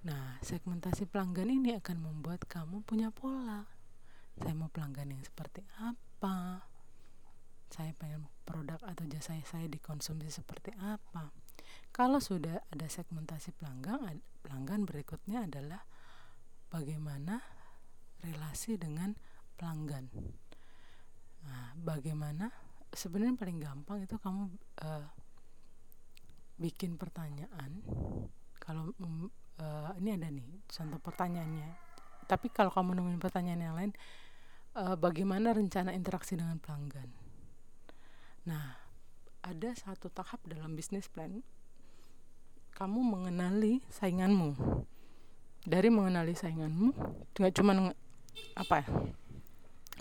Nah, 0.02 0.34
segmentasi 0.42 1.06
pelanggan 1.06 1.46
ini 1.46 1.78
akan 1.78 2.02
membuat 2.02 2.42
kamu 2.50 2.82
punya 2.82 3.14
pola. 3.14 3.62
Saya 4.34 4.50
mau 4.58 4.66
pelanggan 4.66 5.14
yang 5.14 5.22
seperti 5.22 5.62
apa? 5.78 6.66
Saya 7.70 7.94
pengen 7.94 8.26
produk 8.42 8.82
atau 8.82 9.06
jasa 9.06 9.38
saya 9.46 9.70
dikonsumsi 9.70 10.26
seperti 10.26 10.74
apa? 10.82 11.30
Kalau 11.94 12.18
sudah 12.18 12.66
ada 12.74 12.86
segmentasi 12.90 13.54
pelanggan, 13.54 14.18
pelanggan 14.42 14.82
berikutnya 14.90 15.46
adalah 15.46 15.86
bagaimana 16.66 17.38
relasi 18.26 18.74
dengan 18.74 19.14
pelanggan. 19.54 20.10
Nah, 21.46 21.78
bagaimana 21.78 22.50
sebenarnya 22.90 23.38
paling 23.38 23.58
gampang 23.62 24.02
itu 24.02 24.18
kamu 24.18 24.50
uh, 24.82 25.06
bikin 26.58 26.98
pertanyaan 26.98 27.86
kalau 28.58 28.90
uh, 29.60 29.92
ini 30.00 30.16
ada 30.16 30.28
nih 30.32 30.64
contoh 30.70 31.00
pertanyaannya. 31.02 31.68
Tapi 32.30 32.46
kalau 32.48 32.72
kamu 32.72 32.96
nemuin 32.96 33.20
pertanyaan 33.20 33.60
yang 33.60 33.74
lain 33.76 33.92
uh, 34.78 34.96
bagaimana 34.96 35.52
rencana 35.52 35.92
interaksi 35.92 36.38
dengan 36.38 36.56
pelanggan? 36.62 37.10
Nah 38.48 38.78
ada 39.42 39.70
satu 39.74 40.08
tahap 40.08 40.40
dalam 40.48 40.72
bisnis 40.78 41.10
plan. 41.10 41.42
Kamu 42.72 43.04
mengenali 43.04 43.84
sainganmu. 43.92 44.56
Dari 45.62 45.88
mengenali 45.92 46.32
sainganmu 46.32 46.88
nggak 47.36 47.54
cuma 47.54 47.92
apa 48.56 48.82
ya 48.82 48.88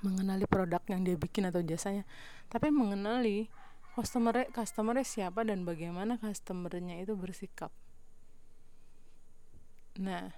mengenali 0.01 0.49
produk 0.49 0.81
yang 0.89 1.05
dia 1.05 1.15
bikin 1.15 1.47
atau 1.47 1.61
jasanya 1.61 2.03
tapi 2.49 2.73
mengenali 2.73 3.47
customer 3.93 4.49
customernya 4.49 5.05
siapa 5.05 5.45
dan 5.45 5.61
bagaimana 5.67 6.17
customernya 6.17 6.97
itu 7.03 7.13
bersikap 7.13 7.69
Nah, 9.99 10.31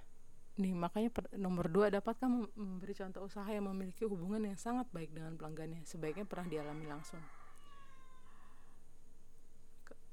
nih 0.58 0.74
makanya 0.74 1.10
per, 1.14 1.30
nomor 1.38 1.70
dua 1.70 1.90
dapatkah 1.90 2.26
memberi 2.26 2.94
contoh 2.94 3.26
usaha 3.26 3.46
yang 3.46 3.70
memiliki 3.70 4.02
hubungan 4.02 4.42
yang 4.42 4.58
sangat 4.58 4.90
baik 4.90 5.14
dengan 5.14 5.38
pelanggannya 5.38 5.86
sebaiknya 5.86 6.26
pernah 6.26 6.50
dialami 6.50 6.86
langsung. 6.90 7.22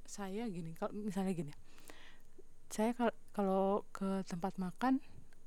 Saya 0.05 0.45
gini, 0.45 0.77
kalau 0.77 0.93
misalnya 0.93 1.33
gini, 1.33 1.53
saya 2.69 2.93
kalau 3.33 3.87
ke 3.89 4.21
tempat 4.27 4.59
makan 4.61 5.01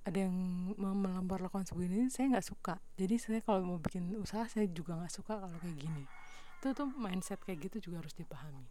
ada 0.04 0.18
yang 0.20 0.34
melempar 0.76 1.40
lakukan 1.40 1.64
begini 1.72 2.10
saya 2.10 2.34
nggak 2.36 2.44
suka. 2.44 2.74
Jadi 2.98 3.14
saya 3.16 3.40
kalau 3.40 3.64
mau 3.64 3.78
bikin 3.80 4.12
usaha 4.20 4.44
saya 4.50 4.66
juga 4.68 4.98
nggak 4.98 5.12
suka 5.12 5.38
kalau 5.38 5.58
kayak 5.62 5.78
gini. 5.80 6.04
Itu 6.60 6.76
tuh 6.76 6.90
mindset 6.96 7.40
kayak 7.40 7.70
gitu 7.70 7.88
juga 7.90 8.04
harus 8.04 8.12
dipahami. 8.12 8.68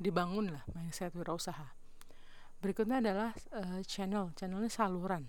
Dibangun 0.00 0.52
lah 0.52 0.64
mindset 0.72 1.12
wirausaha 1.12 1.81
berikutnya 2.62 3.02
adalah 3.02 3.34
uh, 3.58 3.82
channel. 3.82 4.30
Channelnya 4.38 4.70
saluran. 4.70 5.26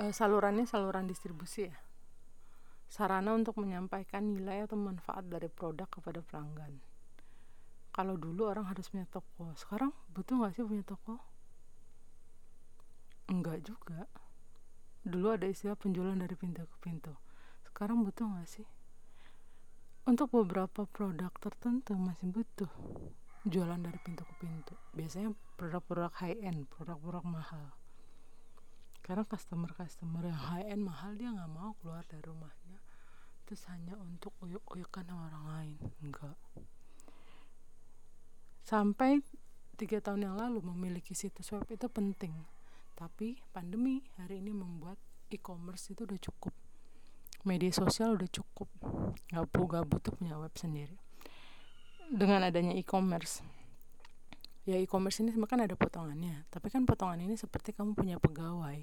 Uh, 0.00 0.08
salurannya 0.08 0.64
saluran 0.64 1.04
distribusi 1.04 1.68
ya. 1.68 1.76
Sarana 2.88 3.36
untuk 3.36 3.60
menyampaikan 3.60 4.24
nilai 4.32 4.64
atau 4.64 4.80
manfaat 4.80 5.28
dari 5.28 5.52
produk 5.52 5.84
kepada 5.84 6.24
pelanggan. 6.24 6.80
Kalau 7.92 8.16
dulu 8.16 8.48
orang 8.48 8.64
harus 8.64 8.88
punya 8.88 9.04
toko. 9.04 9.52
Sekarang 9.52 9.92
butuh 10.16 10.40
nggak 10.40 10.56
sih 10.56 10.64
punya 10.64 10.84
toko? 10.88 11.20
Enggak 13.28 13.60
juga. 13.68 14.08
Dulu 15.04 15.36
ada 15.36 15.44
istilah 15.44 15.76
penjualan 15.76 16.16
dari 16.16 16.32
pintu 16.32 16.64
ke 16.64 16.76
pintu. 16.80 17.12
Sekarang 17.68 18.00
butuh 18.00 18.24
nggak 18.24 18.48
sih? 18.48 18.64
Untuk 20.08 20.32
beberapa 20.32 20.88
produk 20.88 21.28
tertentu 21.36 21.92
masih 21.92 22.32
butuh 22.32 22.72
jualan 23.46 23.78
dari 23.78 23.98
pintu 24.02 24.26
ke 24.26 24.34
pintu 24.42 24.74
biasanya 24.96 25.30
produk-produk 25.54 26.12
high 26.18 26.38
end 26.42 26.66
produk-produk 26.72 27.22
mahal 27.22 27.66
karena 29.04 29.24
customer-customer 29.24 30.26
yang 30.26 30.40
high 30.50 30.66
end 30.68 30.82
mahal 30.82 31.14
dia 31.14 31.30
nggak 31.30 31.52
mau 31.52 31.76
keluar 31.78 32.02
dari 32.08 32.22
rumahnya 32.26 32.80
terus 33.46 33.64
hanya 33.70 33.94
untuk 33.96 34.34
uyuk-uyukan 34.42 35.06
sama 35.06 35.30
orang 35.32 35.44
lain 35.48 35.78
enggak 36.04 36.36
Sampai 38.68 39.24
tiga 39.80 39.96
tahun 40.04 40.28
yang 40.28 40.36
lalu 40.36 40.60
memiliki 40.60 41.16
situs 41.16 41.48
web 41.56 41.64
itu 41.72 41.88
penting. 41.88 42.36
Tapi 42.92 43.40
pandemi 43.48 44.04
hari 44.20 44.44
ini 44.44 44.52
membuat 44.52 45.00
e-commerce 45.32 45.88
itu 45.88 46.04
udah 46.04 46.20
cukup. 46.20 46.52
Media 47.48 47.72
sosial 47.72 48.20
udah 48.20 48.28
cukup. 48.28 48.68
Gak, 49.32 49.48
gak 49.48 49.84
butuh 49.88 50.12
punya 50.12 50.36
web 50.36 50.52
sendiri. 50.52 51.00
Dengan 52.08 52.44
adanya 52.44 52.72
e-commerce. 52.74 53.44
Ya 54.68 54.76
e-commerce 54.80 55.20
ini 55.20 55.32
kan 55.44 55.60
ada 55.60 55.76
potongannya. 55.76 56.48
Tapi 56.48 56.68
kan 56.72 56.84
potongan 56.88 57.20
ini 57.20 57.36
seperti 57.36 57.72
kamu 57.76 57.96
punya 57.96 58.16
pegawai 58.20 58.80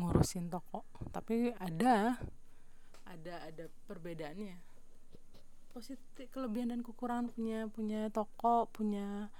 ngurusin 0.00 0.48
toko. 0.48 0.84
Tapi 1.12 1.52
ada 1.56 2.16
ada 3.10 3.34
ada 3.42 3.64
perbedaannya 3.90 4.70
positif 5.70 6.26
kelebihan 6.34 6.74
dan 6.74 6.80
kekurangan 6.82 7.30
punya 7.30 7.70
punya 7.70 8.10
toko 8.10 8.66
punya 8.74 9.30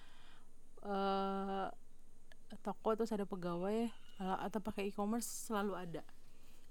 uh, 0.87 1.67
toko 2.63 2.95
terus 2.95 3.11
ada 3.11 3.27
pegawai 3.27 3.91
atau 4.21 4.61
pakai 4.61 4.93
e-commerce 4.93 5.49
selalu 5.49 5.75
ada 5.81 6.03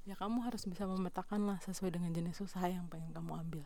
ya 0.05 0.13
kamu 0.13 0.45
harus 0.45 0.63
bisa 0.69 0.85
memetakan 0.85 1.49
lah 1.49 1.57
sesuai 1.65 1.97
dengan 1.97 2.13
jenis 2.13 2.39
usaha 2.39 2.65
yang 2.69 2.85
pengen 2.87 3.09
kamu 3.09 3.41
ambil 3.41 3.65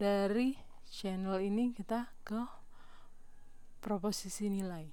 dari 0.00 0.56
channel 0.88 1.36
ini 1.44 1.76
kita 1.76 2.08
ke 2.24 2.40
proposisi 3.84 4.48
nilai 4.48 4.88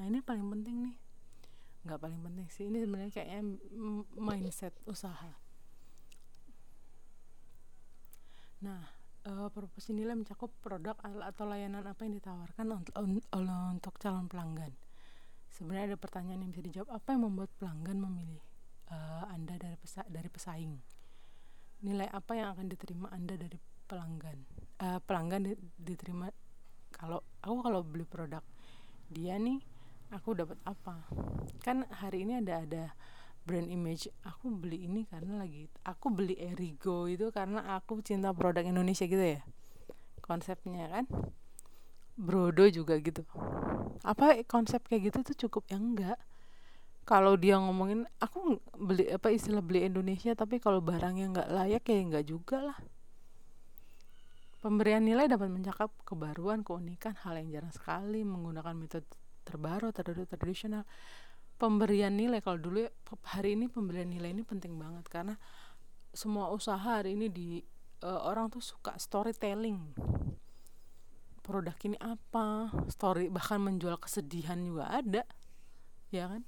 nah 0.00 0.08
ini 0.08 0.24
paling 0.24 0.48
penting 0.48 0.76
nih 0.88 0.96
nggak 1.84 2.00
paling 2.00 2.20
penting 2.24 2.46
sih 2.48 2.72
ini 2.72 2.80
sebenarnya 2.80 3.12
kayaknya 3.12 3.60
mindset 4.16 4.72
usaha 4.88 5.36
Nah, 8.60 8.84
uh, 9.24 9.48
proposisi 9.48 9.96
nilai 9.96 10.12
mencakup 10.12 10.52
produk 10.60 10.96
atau 11.00 11.44
layanan 11.48 11.84
apa 11.88 12.04
yang 12.04 12.20
ditawarkan 12.20 12.66
untuk, 12.76 12.94
untuk 13.32 13.94
calon 13.96 14.28
pelanggan. 14.28 14.72
Sebenarnya 15.48 15.96
ada 15.96 15.98
pertanyaan 15.98 16.44
yang 16.44 16.52
bisa 16.52 16.64
dijawab, 16.64 16.90
apa 16.92 17.08
yang 17.16 17.22
membuat 17.24 17.50
pelanggan 17.56 17.96
memilih 17.96 18.44
uh, 18.92 19.32
Anda 19.32 19.56
dari 19.56 19.76
pesa 19.80 20.04
dari 20.06 20.28
pesaing? 20.28 20.76
Nilai 21.80 22.08
apa 22.12 22.36
yang 22.36 22.52
akan 22.52 22.68
diterima 22.68 23.08
Anda 23.08 23.40
dari 23.40 23.56
pelanggan? 23.90 24.38
Uh, 24.78 25.02
pelanggan 25.02 25.50
di, 25.50 25.52
diterima. 25.74 26.30
Kalau 26.94 27.26
aku 27.42 27.66
kalau 27.66 27.82
beli 27.82 28.06
produk 28.06 28.46
dia 29.10 29.34
nih 29.34 29.58
aku 30.14 30.38
dapat 30.38 30.58
apa? 30.62 31.10
Kan 31.66 31.82
hari 31.90 32.22
ini 32.22 32.38
ada 32.38 32.62
ada 32.62 32.94
brand 33.42 33.66
image 33.66 34.06
aku 34.22 34.52
beli 34.54 34.86
ini 34.86 35.02
karena 35.10 35.42
lagi 35.42 35.66
aku 35.82 36.12
beli 36.14 36.38
Erigo 36.38 37.10
itu 37.10 37.34
karena 37.34 37.74
aku 37.74 37.98
cinta 38.04 38.30
produk 38.30 38.62
Indonesia 38.62 39.10
gitu 39.10 39.18
ya 39.18 39.42
konsepnya 40.22 40.86
kan? 40.86 41.04
Brodo 42.14 42.68
juga 42.70 42.94
gitu. 43.02 43.26
Apa 44.06 44.46
konsep 44.46 44.86
kayak 44.86 45.10
gitu 45.10 45.18
tuh 45.32 45.36
cukup? 45.48 45.66
Ya 45.72 45.82
enggak. 45.82 46.18
Kalau 47.02 47.34
dia 47.34 47.58
ngomongin 47.58 48.06
aku 48.22 48.62
beli 48.78 49.10
apa 49.10 49.34
istilah 49.34 49.64
beli 49.64 49.88
Indonesia 49.88 50.30
tapi 50.38 50.62
kalau 50.62 50.78
barangnya 50.78 51.26
nggak 51.34 51.48
layak 51.50 51.82
ya 51.90 51.98
enggak 51.98 52.24
juga 52.28 52.58
lah 52.62 52.78
pemberian 54.60 55.00
nilai 55.00 55.26
dapat 55.26 55.48
mencakup 55.48 55.90
kebaruan 56.04 56.60
keunikan 56.60 57.16
hal 57.24 57.40
yang 57.40 57.48
jarang 57.48 57.72
sekali 57.72 58.20
menggunakan 58.22 58.76
metode 58.76 59.08
terbaru 59.42 59.90
terbaru 59.90 60.28
tradisional. 60.28 60.84
Pemberian 61.60 62.16
nilai 62.16 62.40
kalau 62.40 62.56
dulu 62.56 62.88
ya, 62.88 62.90
hari 63.36 63.52
ini 63.52 63.68
pemberian 63.68 64.08
nilai 64.08 64.32
ini 64.32 64.44
penting 64.44 64.80
banget 64.80 65.04
karena 65.12 65.36
semua 66.12 66.48
usaha 66.52 66.80
hari 66.80 67.16
ini 67.16 67.28
di 67.28 67.60
uh, 68.04 68.20
orang 68.24 68.48
tuh 68.48 68.64
suka 68.64 68.96
storytelling. 68.96 69.92
Produk 71.40 71.76
ini 71.84 71.96
apa? 72.00 72.72
Story 72.88 73.28
bahkan 73.28 73.60
menjual 73.60 73.96
kesedihan 74.00 74.60
juga 74.60 74.88
ada. 74.88 75.24
Ya 76.08 76.32
kan? 76.32 76.44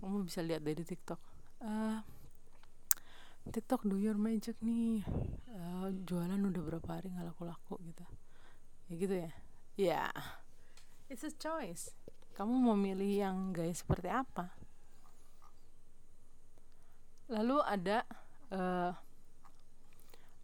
Kamu 0.00 0.28
bisa 0.28 0.44
lihat 0.44 0.60
dari 0.60 0.84
TikTok. 0.84 1.20
Uh, 1.60 2.04
TikTok 3.46 3.86
do 3.86 3.96
your 3.96 4.18
magic 4.18 4.58
nih. 4.58 5.06
Uh, 5.46 5.94
jualan 6.02 6.38
udah 6.38 6.62
berapa 6.66 6.88
hari 6.98 7.14
nggak 7.14 7.30
laku-laku 7.30 7.78
gitu. 7.86 8.04
Ya 8.90 8.94
gitu 8.98 9.14
ya? 9.14 9.30
Ya 9.76 10.10
yeah. 10.10 10.12
it's 11.06 11.22
a 11.22 11.30
choice. 11.30 11.94
Kamu 12.34 12.52
mau 12.52 12.76
milih 12.76 13.22
yang 13.22 13.54
gaya 13.54 13.72
seperti 13.72 14.10
apa? 14.10 14.50
Lalu 17.30 17.58
ada 17.62 18.06
uh, 18.52 18.92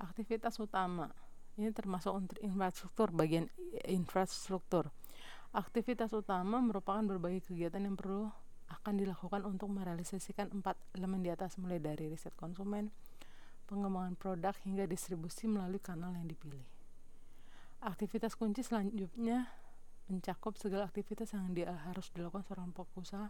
aktivitas 0.03 0.59
utama. 0.59 1.11
Ini 1.59 1.71
termasuk 1.75 2.13
untuk 2.17 2.37
infrastruktur 2.41 3.13
bagian 3.13 3.47
infrastruktur. 3.85 4.89
Aktivitas 5.53 6.17
utama 6.17 6.65
merupakan 6.65 7.05
berbagai 7.05 7.53
kegiatan 7.53 7.85
yang 7.85 7.95
perlu 7.95 8.33
akan 8.73 8.95
dilakukan 8.97 9.45
untuk 9.45 9.69
merealisasikan 9.69 10.49
empat 10.51 10.81
elemen 10.97 11.21
di 11.21 11.29
atas 11.29 11.61
mulai 11.61 11.77
dari 11.79 12.09
riset 12.09 12.33
konsumen 12.35 12.89
pengembangan 13.69 14.17
produk 14.17 14.55
hingga 14.65 14.89
distribusi 14.89 15.45
melalui 15.47 15.79
kanal 15.81 16.13
yang 16.17 16.27
dipilih 16.27 16.65
aktivitas 17.83 18.39
kunci 18.39 18.63
selanjutnya 18.63 19.51
mencakup 20.07 20.55
segala 20.55 20.87
aktivitas 20.87 21.35
yang 21.35 21.51
dia 21.51 21.75
harus 21.91 22.11
dilakukan 22.15 22.47
seorang 22.47 22.71
pelaku 22.71 23.03
usaha 23.03 23.29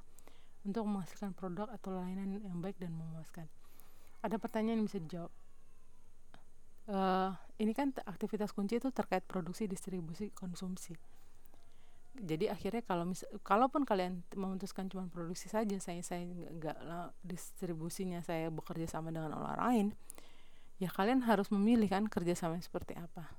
untuk 0.63 0.85
menghasilkan 0.87 1.33
produk 1.33 1.67
atau 1.73 1.97
layanan 1.97 2.39
yang 2.39 2.59
baik 2.63 2.79
dan 2.79 2.95
memuaskan. 2.95 3.49
Ada 4.23 4.39
pertanyaan 4.39 4.85
yang 4.85 4.87
bisa 4.87 5.01
dijawab. 5.03 5.33
Uh, 6.83 7.31
ini 7.59 7.73
kan 7.75 7.95
aktivitas 8.07 8.51
kunci 8.55 8.79
itu 8.79 8.91
terkait 8.91 9.25
produksi, 9.27 9.67
distribusi, 9.67 10.31
konsumsi. 10.35 10.95
Jadi 12.13 12.53
akhirnya 12.53 12.85
kalau 12.85 13.09
mis 13.09 13.25
kalaupun 13.41 13.89
kalian 13.89 14.21
memutuskan 14.37 14.85
cuma 14.93 15.09
produksi 15.09 15.49
saja, 15.49 15.73
saya 15.81 16.05
saya 16.05 16.29
nggak 16.29 16.77
distribusinya 17.25 18.21
saya 18.21 18.53
bekerja 18.53 18.85
sama 18.85 19.09
dengan 19.09 19.33
orang 19.33 19.57
lain, 19.57 19.87
ya 20.77 20.93
kalian 20.93 21.25
harus 21.25 21.49
memilih 21.49 21.89
kan 21.89 22.05
kerjasama 22.05 22.61
seperti 22.61 23.01
apa. 23.01 23.33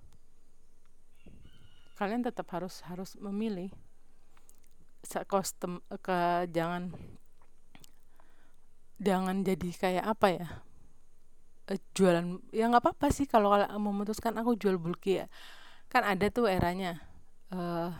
Kalian 2.01 2.25
tetap 2.25 2.49
harus 2.49 2.81
harus 2.89 3.13
memilih 3.21 3.69
kostum 5.29 5.77
ke 6.01 6.49
jangan 6.49 6.89
jangan 8.97 9.43
jadi 9.43 9.69
kayak 9.75 10.05
apa 10.07 10.27
ya 10.31 10.47
uh, 11.69 11.79
jualan 11.93 12.39
ya 12.55 12.71
nggak 12.71 12.83
apa-apa 12.83 13.11
sih 13.11 13.27
kalau 13.29 13.53
memutuskan 13.77 14.33
aku 14.33 14.57
jual 14.57 14.81
bulky 14.81 15.21
ya. 15.21 15.27
Kan 15.93 16.01
ada 16.01 16.25
tuh 16.33 16.49
eranya 16.49 16.97
uh, 17.53 17.93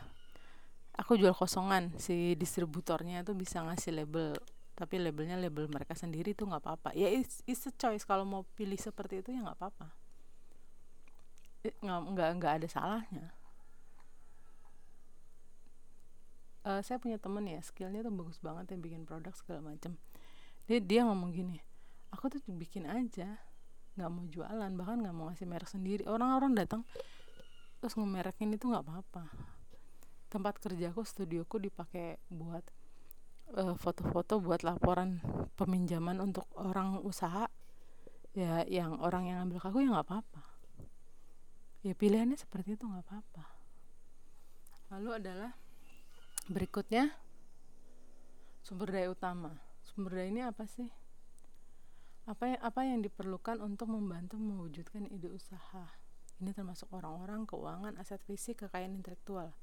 aku 0.94 1.18
jual 1.18 1.34
kosongan 1.34 1.94
si 1.98 2.38
distributornya 2.38 3.26
tuh 3.26 3.34
bisa 3.34 3.66
ngasih 3.66 3.94
label 3.98 4.38
tapi 4.74 4.98
labelnya 4.98 5.38
label 5.38 5.70
mereka 5.70 5.94
sendiri 5.94 6.34
tuh 6.34 6.50
nggak 6.50 6.66
apa-apa. 6.66 6.90
Ya 6.98 7.06
it's, 7.06 7.46
it's 7.46 7.62
a 7.70 7.74
choice. 7.78 8.02
Kalau 8.10 8.26
mau 8.26 8.42
pilih 8.58 8.78
seperti 8.78 9.22
itu 9.22 9.30
ya 9.30 9.46
nggak 9.46 9.58
apa-apa. 9.62 9.88
Nggak 11.82 12.00
nggak 12.10 12.30
nggak 12.42 12.54
ada 12.62 12.68
salahnya. 12.68 13.28
Uh, 16.64 16.80
saya 16.82 16.96
punya 16.98 17.20
temen 17.20 17.44
ya 17.44 17.60
skillnya 17.60 18.02
tuh 18.02 18.14
bagus 18.16 18.40
banget 18.40 18.72
yang 18.72 18.80
bikin 18.80 19.02
produk 19.04 19.36
segala 19.36 19.76
macam 19.76 20.00
dia 20.64 20.80
dia 20.80 21.04
ngomong 21.04 21.36
gini 21.36 21.60
aku 22.08 22.32
tuh 22.32 22.40
bikin 22.48 22.88
aja 22.88 23.36
nggak 24.00 24.08
mau 24.08 24.24
jualan 24.32 24.72
bahkan 24.80 25.04
nggak 25.04 25.12
mau 25.12 25.28
ngasih 25.28 25.44
merek 25.44 25.68
sendiri. 25.68 26.08
Orang-orang 26.08 26.56
datang 26.56 26.88
terus 27.84 28.00
ngemerekin 28.00 28.56
itu 28.56 28.72
nggak 28.72 28.80
apa-apa 28.80 29.28
tempat 30.34 30.58
kerjaku 30.58 31.06
studioku 31.06 31.62
dipakai 31.62 32.18
buat 32.34 32.66
uh, 33.54 33.78
foto-foto 33.78 34.42
buat 34.42 34.66
laporan 34.66 35.22
peminjaman 35.54 36.18
untuk 36.18 36.50
orang 36.58 36.98
usaha. 37.06 37.46
Ya 38.34 38.66
yang 38.66 38.98
orang 38.98 39.30
yang 39.30 39.46
ambil 39.46 39.62
aku 39.62 39.86
ya 39.86 39.94
nggak 39.94 40.10
apa-apa. 40.10 40.42
Ya 41.86 41.94
pilihannya 41.94 42.34
seperti 42.34 42.74
itu 42.74 42.90
nggak 42.90 43.06
apa-apa. 43.06 43.46
Lalu 44.98 45.10
adalah 45.22 45.54
berikutnya 46.50 47.14
sumber 48.66 48.90
daya 48.90 49.14
utama. 49.14 49.54
Sumber 49.86 50.18
daya 50.18 50.34
ini 50.34 50.42
apa 50.42 50.66
sih? 50.66 50.90
Apa 52.26 52.58
yang 52.58 52.62
apa 52.66 52.82
yang 52.82 53.00
diperlukan 53.06 53.62
untuk 53.62 53.94
membantu 53.94 54.42
mewujudkan 54.42 55.06
ide 55.14 55.30
usaha? 55.30 55.94
Ini 56.42 56.58
termasuk 56.58 56.90
orang-orang 56.90 57.46
keuangan 57.46 58.02
aset 58.02 58.26
fisik 58.26 58.66
kekayaan 58.66 58.98
intelektual 58.98 59.54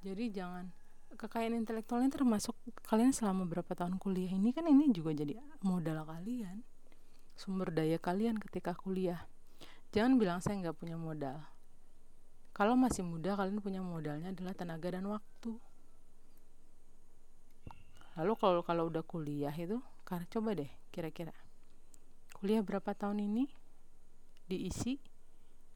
jadi 0.00 0.24
jangan 0.32 0.72
kekayaan 1.16 1.58
intelektual 1.58 2.00
ini 2.00 2.08
termasuk 2.08 2.56
kalian 2.88 3.12
selama 3.12 3.44
berapa 3.44 3.72
tahun 3.76 4.00
kuliah 4.00 4.32
ini 4.32 4.54
kan 4.56 4.64
ini 4.64 4.88
juga 4.94 5.12
jadi 5.12 5.36
modal 5.60 6.06
kalian 6.08 6.64
sumber 7.40 7.72
daya 7.72 7.96
kalian 7.96 8.36
ketika 8.36 8.76
kuliah. 8.76 9.24
Jangan 9.96 10.20
bilang 10.20 10.44
saya 10.44 10.60
nggak 10.60 10.76
punya 10.76 11.00
modal. 11.00 11.40
Kalau 12.52 12.76
masih 12.76 13.00
muda 13.00 13.32
kalian 13.32 13.64
punya 13.64 13.80
modalnya 13.80 14.28
adalah 14.28 14.52
tenaga 14.52 14.92
dan 14.92 15.08
waktu. 15.08 15.56
Lalu 18.20 18.32
kalau 18.36 18.60
kalau 18.60 18.92
udah 18.92 19.00
kuliah 19.00 19.56
itu 19.56 19.80
karena 20.04 20.28
coba 20.28 20.52
deh 20.52 20.68
kira-kira. 20.92 21.32
Kuliah 22.36 22.60
berapa 22.60 22.92
tahun 22.92 23.24
ini? 23.24 23.48
Diisi 24.44 25.00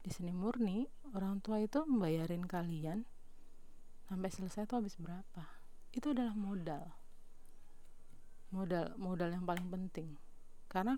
di 0.05 0.09
seni 0.13 0.29
murni 0.29 0.85
orang 1.17 1.41
tua 1.41 1.57
itu 1.57 1.81
membayarin 1.81 2.45
kalian 2.45 3.07
sampai 4.05 4.29
selesai 4.29 4.69
tuh 4.69 4.81
habis 4.81 4.95
berapa? 5.01 5.45
Itu 5.93 6.13
adalah 6.13 6.37
modal. 6.37 6.85
Modal 8.53 8.93
modal 9.01 9.33
yang 9.33 9.45
paling 9.45 9.67
penting. 9.67 10.15
Karena 10.69 10.97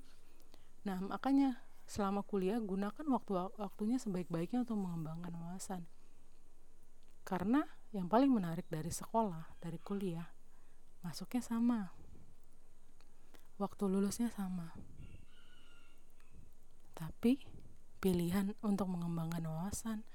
nah 0.83 0.99
makanya 1.03 1.67
selama 1.87 2.23
kuliah 2.23 2.59
gunakan 2.59 3.03
waktu 3.07 3.31
waktunya 3.55 3.97
sebaik-baiknya 3.99 4.67
untuk 4.67 4.79
mengembangkan 4.79 5.33
wawasan. 5.35 5.83
Karena 7.23 7.63
yang 7.95 8.11
paling 8.11 8.31
menarik 8.31 8.67
dari 8.67 8.91
sekolah 8.91 9.59
dari 9.63 9.79
kuliah 9.79 10.27
masuknya 11.03 11.43
sama. 11.43 11.81
Waktu 13.57 13.83
lulusnya 13.89 14.29
sama. 14.29 14.75
Tapi 16.93 17.41
pilihan 17.97 18.53
untuk 18.61 18.85
mengembangkan 18.91 19.41
wawasan 19.49 20.05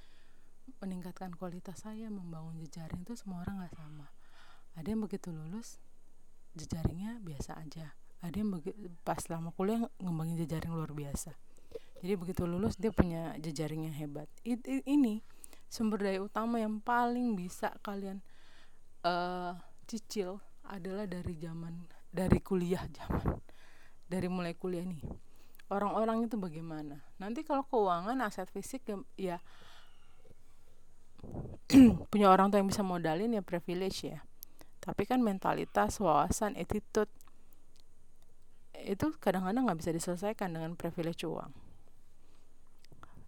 meningkatkan 0.83 1.35
kualitas 1.35 1.83
saya 1.83 2.11
membangun 2.11 2.59
jejaring 2.63 3.03
itu 3.07 3.15
semua 3.19 3.43
orang 3.47 3.63
nggak 3.63 3.75
sama. 3.75 4.07
Ada 4.79 4.95
yang 4.95 5.03
begitu 5.05 5.29
lulus 5.31 5.83
jejaringnya 6.57 7.21
biasa 7.23 7.59
aja. 7.59 7.95
Ada 8.23 8.39
yang 8.39 8.55
pas 9.03 9.19
selama 9.19 9.51
kuliah 9.55 9.91
ngembangin 9.99 10.39
jejaring 10.47 10.73
luar 10.73 10.95
biasa. 10.95 11.35
Jadi 12.03 12.15
begitu 12.19 12.47
lulus 12.47 12.75
dia 12.79 12.91
punya 12.91 13.35
jejaring 13.39 13.91
yang 13.91 13.95
hebat. 13.95 14.27
It, 14.43 14.63
it, 14.67 14.83
ini 14.87 15.23
sumber 15.71 16.03
daya 16.03 16.23
utama 16.23 16.59
yang 16.59 16.83
paling 16.83 17.35
bisa 17.39 17.75
kalian 17.83 18.23
uh, 19.07 19.55
cicil 19.87 20.43
adalah 20.67 21.07
dari 21.07 21.35
zaman 21.39 21.87
dari 22.13 22.39
kuliah 22.45 22.85
zaman. 22.93 23.41
Dari 24.07 24.29
mulai 24.29 24.53
kuliah 24.53 24.85
nih. 24.85 25.01
Orang-orang 25.73 26.29
itu 26.29 26.37
bagaimana? 26.37 27.01
Nanti 27.17 27.41
kalau 27.49 27.65
keuangan 27.65 28.21
aset 28.21 28.53
fisik 28.53 28.85
ya, 28.85 28.97
ya 29.17 29.37
punya 32.11 32.29
orang 32.29 32.51
tua 32.53 32.61
yang 32.61 32.71
bisa 32.71 32.85
modalin 32.85 33.33
ya 33.33 33.43
privilege 33.43 34.07
ya. 34.07 34.21
Tapi 34.83 35.07
kan 35.07 35.23
mentalitas 35.23 35.99
wawasan 36.03 36.59
attitude 36.59 37.11
itu 38.83 39.15
kadang-kadang 39.23 39.71
nggak 39.71 39.79
bisa 39.79 39.91
diselesaikan 39.95 40.51
dengan 40.51 40.75
privilege 40.75 41.23
uang. 41.23 41.55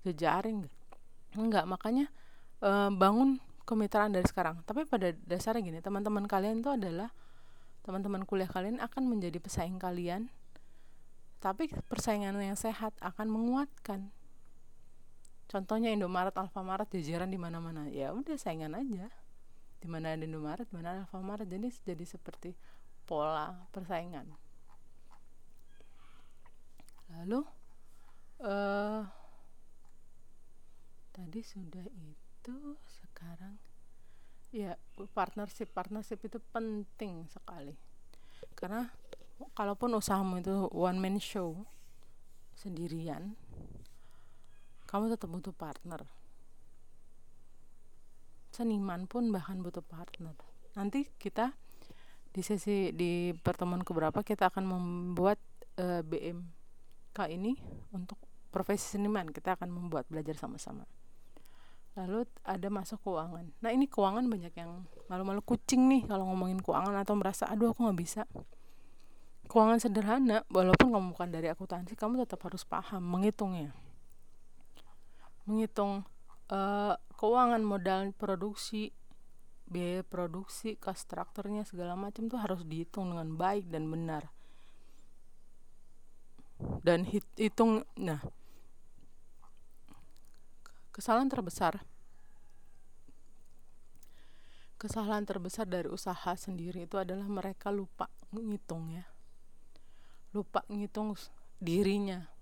Jejaring 0.03 0.67
enggak 1.39 1.65
makanya 1.67 2.11
e, 2.59 2.71
bangun 2.91 3.39
kemitraan 3.63 4.11
dari 4.11 4.27
sekarang. 4.27 4.67
Tapi 4.67 4.85
pada 4.85 5.15
dasarnya 5.25 5.63
gini 5.63 5.79
teman-teman 5.79 6.27
kalian 6.27 6.59
itu 6.61 6.75
adalah 6.75 7.15
teman-teman 7.85 8.25
kuliah 8.25 8.49
kalian 8.49 8.81
akan 8.81 9.07
menjadi 9.07 9.39
pesaing 9.39 9.77
kalian 9.77 10.33
tapi 11.45 11.69
persaingan 11.93 12.41
yang 12.41 12.57
sehat 12.57 12.97
akan 13.05 13.29
menguatkan 13.29 14.09
contohnya 15.55 15.95
Indomaret 15.95 16.35
Alfamaret 16.35 16.91
jajaran 16.91 17.31
di 17.31 17.39
mana-mana. 17.39 17.87
Ya 17.87 18.11
udah 18.11 18.35
saingan 18.35 18.75
aja. 18.75 19.07
Di 19.79 19.87
mana 19.87 20.19
ada 20.19 20.27
Indomaret 20.27 20.67
di 20.67 20.75
mana 20.75 20.99
ada 20.99 21.01
Alfamaret. 21.07 21.47
Jadi 21.47 21.71
jadi 21.87 22.03
seperti 22.03 22.51
pola 23.07 23.55
persaingan. 23.71 24.27
Lalu 27.15 27.47
uh, 28.43 29.07
tadi 31.15 31.41
sudah 31.47 31.87
itu 31.87 32.57
sekarang 32.91 33.55
ya 34.51 34.75
partnership 35.15 35.71
partnership 35.71 36.19
itu 36.27 36.43
penting 36.51 37.31
sekali. 37.31 37.79
Karena 38.59 38.91
kalaupun 39.55 39.95
usahamu 39.95 40.43
itu 40.43 40.67
one 40.75 40.99
man 40.99 41.23
show 41.23 41.63
sendirian 42.59 43.39
kamu 44.95 45.11
tetap 45.11 45.27
butuh 45.27 45.51
partner. 45.51 46.07
Seniman 48.55 49.11
pun 49.11 49.35
bahkan 49.35 49.59
butuh 49.59 49.83
partner. 49.83 50.39
Nanti 50.79 51.11
kita 51.19 51.51
di 52.31 52.39
sesi 52.47 52.95
di 52.95 53.35
pertemuan 53.35 53.83
keberapa 53.83 54.23
kita 54.23 54.55
akan 54.55 54.63
membuat 54.63 55.43
uh, 55.83 55.99
eh, 55.99 56.03
BMK 56.07 57.19
ini 57.27 57.59
untuk 57.91 58.23
profesi 58.55 58.95
seniman. 58.95 59.35
Kita 59.35 59.59
akan 59.59 59.67
membuat 59.67 60.07
belajar 60.07 60.39
sama-sama. 60.39 60.87
Lalu 61.99 62.31
ada 62.47 62.69
masuk 62.71 63.03
keuangan. 63.03 63.51
Nah 63.67 63.71
ini 63.75 63.91
keuangan 63.91 64.31
banyak 64.31 64.55
yang 64.55 64.87
malu-malu 65.11 65.43
kucing 65.43 65.91
nih 65.91 66.07
kalau 66.07 66.31
ngomongin 66.31 66.63
keuangan 66.63 67.03
atau 67.03 67.19
merasa 67.19 67.51
aduh 67.51 67.75
aku 67.75 67.83
nggak 67.83 67.99
bisa. 67.99 68.23
Keuangan 69.51 69.83
sederhana 69.83 70.47
walaupun 70.55 70.95
kamu 70.95 71.19
bukan 71.19 71.35
dari 71.35 71.51
akuntansi 71.51 71.99
kamu 71.99 72.23
tetap 72.23 72.47
harus 72.47 72.63
paham 72.63 73.03
menghitungnya 73.03 73.75
menghitung 75.45 76.05
uh, 76.49 76.97
keuangan 77.17 77.63
modal 77.65 78.13
produksi 78.17 78.93
biaya 79.65 80.05
produksi 80.05 80.77
cost 80.77 81.09
structure-nya 81.09 81.65
segala 81.65 81.97
macam 81.97 82.29
tuh 82.29 82.37
harus 82.37 82.63
dihitung 82.69 83.17
dengan 83.17 83.35
baik 83.37 83.73
dan 83.73 83.89
benar. 83.89 84.29
Dan 86.85 87.09
hit, 87.09 87.25
hitung 87.37 87.83
nah 87.97 88.21
kesalahan 90.95 91.27
terbesar. 91.27 91.83
Kesalahan 94.79 95.25
terbesar 95.25 95.65
dari 95.65 95.89
usaha 95.89 96.37
sendiri 96.37 96.85
itu 96.85 97.01
adalah 97.01 97.25
mereka 97.25 97.73
lupa 97.73 98.13
menghitung 98.31 98.93
ya. 98.93 99.09
Lupa 100.37 100.61
ngitung 100.69 101.17
dirinya 101.57 102.34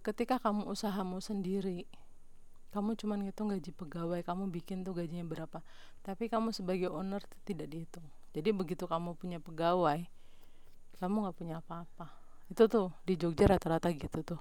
ketika 0.00 0.40
kamu 0.40 0.64
usahamu 0.64 1.20
sendiri 1.20 1.84
kamu 2.72 2.96
cuma 2.96 3.20
ngitung 3.20 3.52
gaji 3.52 3.68
pegawai 3.68 4.24
kamu 4.24 4.48
bikin 4.48 4.80
tuh 4.80 4.96
gajinya 4.96 5.28
berapa. 5.28 5.60
Tapi 6.00 6.32
kamu 6.32 6.56
sebagai 6.56 6.88
owner 6.88 7.20
tidak 7.44 7.68
dihitung. 7.68 8.08
Jadi 8.32 8.48
begitu 8.56 8.88
kamu 8.88 9.12
punya 9.12 9.36
pegawai 9.44 10.08
kamu 10.96 11.16
nggak 11.28 11.36
punya 11.36 11.60
apa-apa. 11.60 12.08
Itu 12.48 12.72
tuh 12.72 12.88
di 13.04 13.20
Jogja 13.20 13.44
rata-rata 13.44 13.92
gitu 13.92 14.24
tuh. 14.24 14.40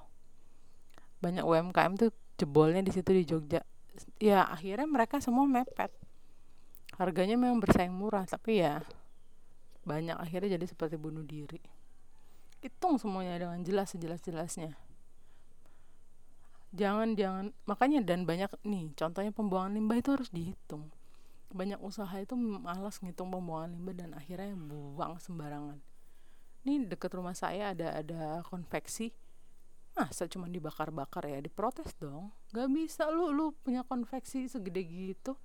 Banyak 1.20 1.44
UMKM 1.44 2.00
tuh 2.00 2.10
jebolnya 2.40 2.80
di 2.80 2.96
situ 2.96 3.12
di 3.12 3.28
Jogja. 3.28 3.68
Ya 4.24 4.48
akhirnya 4.48 4.88
mereka 4.88 5.20
semua 5.20 5.44
mepet. 5.44 5.92
Harganya 6.96 7.36
memang 7.36 7.60
bersaing 7.60 7.92
murah 7.92 8.24
tapi 8.24 8.64
ya 8.64 8.80
banyak 9.84 10.16
akhirnya 10.16 10.56
jadi 10.56 10.66
seperti 10.72 10.96
bunuh 10.96 11.28
diri. 11.28 11.60
Hitung 12.64 12.96
semuanya 12.96 13.44
dengan 13.44 13.60
jelas 13.60 13.92
sejelas-jelasnya 13.92 14.91
jangan 16.72 17.14
jangan. 17.16 17.46
Makanya 17.68 18.00
dan 18.04 18.24
banyak 18.24 18.52
nih 18.64 18.96
contohnya 18.96 19.32
pembuangan 19.36 19.76
limbah 19.76 20.00
itu 20.00 20.10
harus 20.16 20.30
dihitung. 20.32 20.92
Banyak 21.52 21.84
usaha 21.84 22.16
itu 22.16 22.34
malas 22.40 23.04
ngitung 23.04 23.28
pembuangan 23.28 23.76
limbah 23.76 23.96
dan 23.96 24.12
akhirnya 24.16 24.56
buang 24.56 25.20
sembarangan. 25.20 25.80
Ini 26.64 26.88
deket 26.88 27.12
rumah 27.12 27.36
saya 27.36 27.76
ada 27.76 28.00
ada 28.00 28.40
konveksi. 28.48 29.12
Masa 29.92 30.24
cuma 30.32 30.48
dibakar-bakar 30.48 31.28
ya? 31.28 31.44
Diprotes 31.44 31.92
dong. 32.00 32.32
Gak 32.56 32.72
bisa. 32.72 33.12
Lu 33.12 33.36
lu 33.36 33.52
punya 33.60 33.84
konveksi 33.84 34.48
segede 34.48 34.88
gitu. 34.88 35.36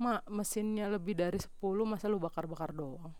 Mak 0.00 0.28
mesinnya 0.32 0.88
lebih 0.88 1.16
dari 1.16 1.36
10 1.36 1.60
masa 1.84 2.08
lu 2.08 2.16
bakar-bakar 2.16 2.72
doang? 2.72 3.12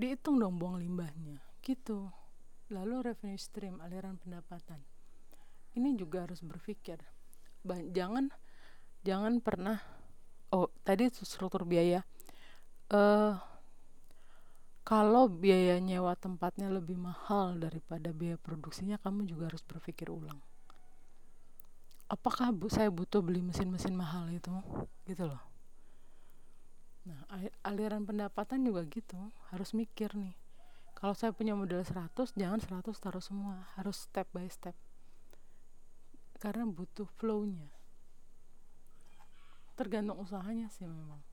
Dihitung 0.00 0.40
dong 0.40 0.56
buang 0.56 0.80
limbahnya. 0.80 1.44
Gitu. 1.60 2.08
Lalu 2.72 3.12
revenue 3.12 3.36
stream 3.36 3.84
aliran 3.84 4.16
pendapatan 4.16 4.93
ini 5.74 5.98
juga 5.98 6.26
harus 6.26 6.40
berpikir. 6.40 6.98
Jangan 7.66 8.30
jangan 9.02 9.42
pernah 9.42 9.78
oh 10.54 10.70
tadi 10.86 11.10
struktur 11.10 11.66
biaya. 11.66 12.06
Uh, 12.88 13.34
kalau 14.84 15.32
biaya 15.32 15.80
nyewa 15.80 16.12
tempatnya 16.14 16.68
lebih 16.68 17.00
mahal 17.00 17.56
daripada 17.56 18.12
biaya 18.12 18.36
produksinya 18.36 19.00
kamu 19.00 19.24
juga 19.24 19.48
harus 19.50 19.64
berpikir 19.64 20.12
ulang. 20.12 20.38
Apakah 22.06 22.52
bu 22.52 22.68
saya 22.68 22.92
butuh 22.92 23.24
beli 23.24 23.40
mesin-mesin 23.40 23.96
mahal 23.96 24.28
itu? 24.28 24.52
Gitu 25.08 25.24
loh. 25.24 25.40
Nah 27.08 27.24
aliran 27.64 28.04
pendapatan 28.04 28.60
juga 28.60 28.84
gitu. 28.86 29.16
Harus 29.48 29.72
mikir 29.72 30.12
nih. 30.12 30.36
Kalau 30.94 31.16
saya 31.16 31.32
punya 31.32 31.56
modal 31.56 31.80
100 31.80 32.36
jangan 32.36 32.60
100 32.60 32.92
taruh 33.00 33.24
semua. 33.24 33.64
Harus 33.80 34.04
step 34.04 34.28
by 34.36 34.44
step 34.52 34.76
karena 36.44 36.68
butuh 36.68 37.08
flow-nya. 37.16 37.72
Tergantung 39.80 40.20
usahanya 40.20 40.68
sih 40.68 40.84
memang. 40.84 41.24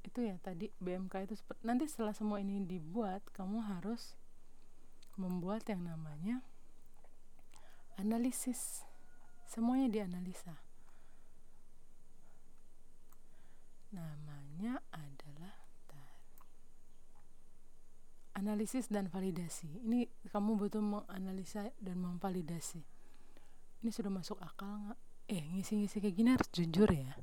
Itu 0.00 0.24
ya 0.24 0.40
tadi 0.40 0.72
BMK 0.80 1.28
itu 1.28 1.36
nanti 1.60 1.84
setelah 1.84 2.16
semua 2.16 2.40
ini 2.40 2.64
dibuat 2.64 3.20
kamu 3.36 3.60
harus 3.68 4.16
membuat 5.20 5.68
yang 5.68 5.84
namanya 5.84 6.40
analisis. 8.00 8.88
Semuanya 9.44 9.92
dianalisa. 9.92 10.56
Namanya 13.92 14.80
adalah 14.88 15.60
analisis 18.32 18.88
dan 18.88 19.12
validasi. 19.12 19.84
Ini 19.84 20.08
kamu 20.32 20.56
butuh 20.56 20.80
menganalisa 20.80 21.76
dan 21.76 22.00
memvalidasi 22.00 22.91
ini 23.82 23.90
sudah 23.90 24.14
masuk 24.14 24.38
akal 24.38 24.70
nggak? 24.86 25.00
Eh 25.26 25.42
ngisi-ngisi 25.42 25.98
kayak 25.98 26.14
gini 26.14 26.30
harus 26.38 26.46
jujur 26.54 26.86
ya. 26.86 27.18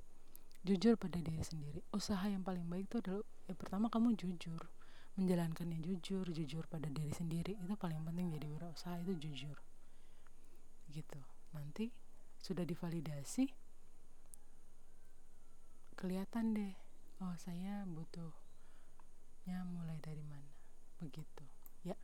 Jujur 0.68 1.00
pada 1.00 1.16
diri 1.16 1.40
sendiri. 1.40 1.80
Usaha 1.96 2.28
yang 2.28 2.44
paling 2.44 2.68
baik 2.68 2.92
itu 2.92 3.00
adalah 3.00 3.24
ya 3.48 3.56
pertama 3.56 3.88
kamu 3.88 4.20
jujur. 4.20 4.68
Menjalankannya 5.16 5.80
jujur 5.80 6.28
jujur 6.28 6.68
pada 6.68 6.92
diri 6.92 7.16
sendiri. 7.16 7.56
Itu 7.56 7.80
paling 7.80 8.04
penting 8.04 8.36
jadi 8.36 8.48
berusaha 8.52 9.00
itu 9.00 9.16
jujur. 9.16 9.58
Gitu. 10.92 11.22
Nanti 11.56 11.96
sudah 12.44 12.68
divalidasi 12.68 13.48
kelihatan 15.96 16.56
deh 16.56 16.72
oh 17.20 17.36
saya 17.40 17.88
butuhnya 17.88 19.64
mulai 19.64 19.96
dari 20.04 20.28
mana. 20.28 20.52
Begitu. 21.00 21.48
Ya 21.88 21.96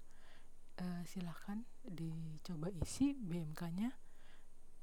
uh, 0.80 1.04
silahkan 1.04 1.68
dicoba 1.84 2.72
isi 2.72 3.16
BMK-nya 3.20 4.05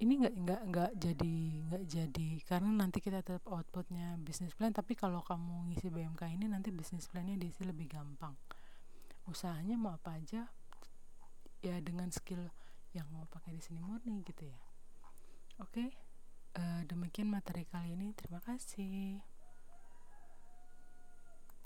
ini 0.00 0.12
nggak 0.24 0.34
nggak 0.34 0.62
nggak 0.72 0.90
jadi 0.96 1.36
nggak 1.68 1.84
jadi. 1.84 2.28
Karena 2.46 2.70
nanti 2.72 2.98
kita 3.04 3.20
tetap 3.20 3.44
outputnya 3.50 4.16
bisnis 4.16 4.56
plan 4.56 4.72
tapi 4.72 4.96
kalau 4.96 5.20
kamu 5.20 5.72
ngisi 5.72 5.92
BMK 5.92 6.22
ini 6.32 6.46
nanti 6.48 6.72
bisnis 6.72 7.10
plannya 7.10 7.36
diisi 7.36 7.66
lebih 7.66 7.90
gampang. 7.90 8.32
Usahanya 9.28 9.76
mau 9.76 9.92
apa 9.92 10.16
aja 10.16 10.48
ya 11.62 11.76
dengan 11.78 12.10
skill 12.10 12.48
yang 12.92 13.06
mau 13.12 13.24
pakai 13.28 13.54
di 13.54 13.62
sini 13.62 13.80
murni 13.82 14.22
gitu 14.24 14.46
ya. 14.46 14.60
Oke 15.60 15.92
uh, 16.56 16.82
demikian 16.86 17.28
materi 17.28 17.64
kali 17.68 17.96
ini. 17.96 18.12
Terima 18.14 18.40
kasih 18.40 19.31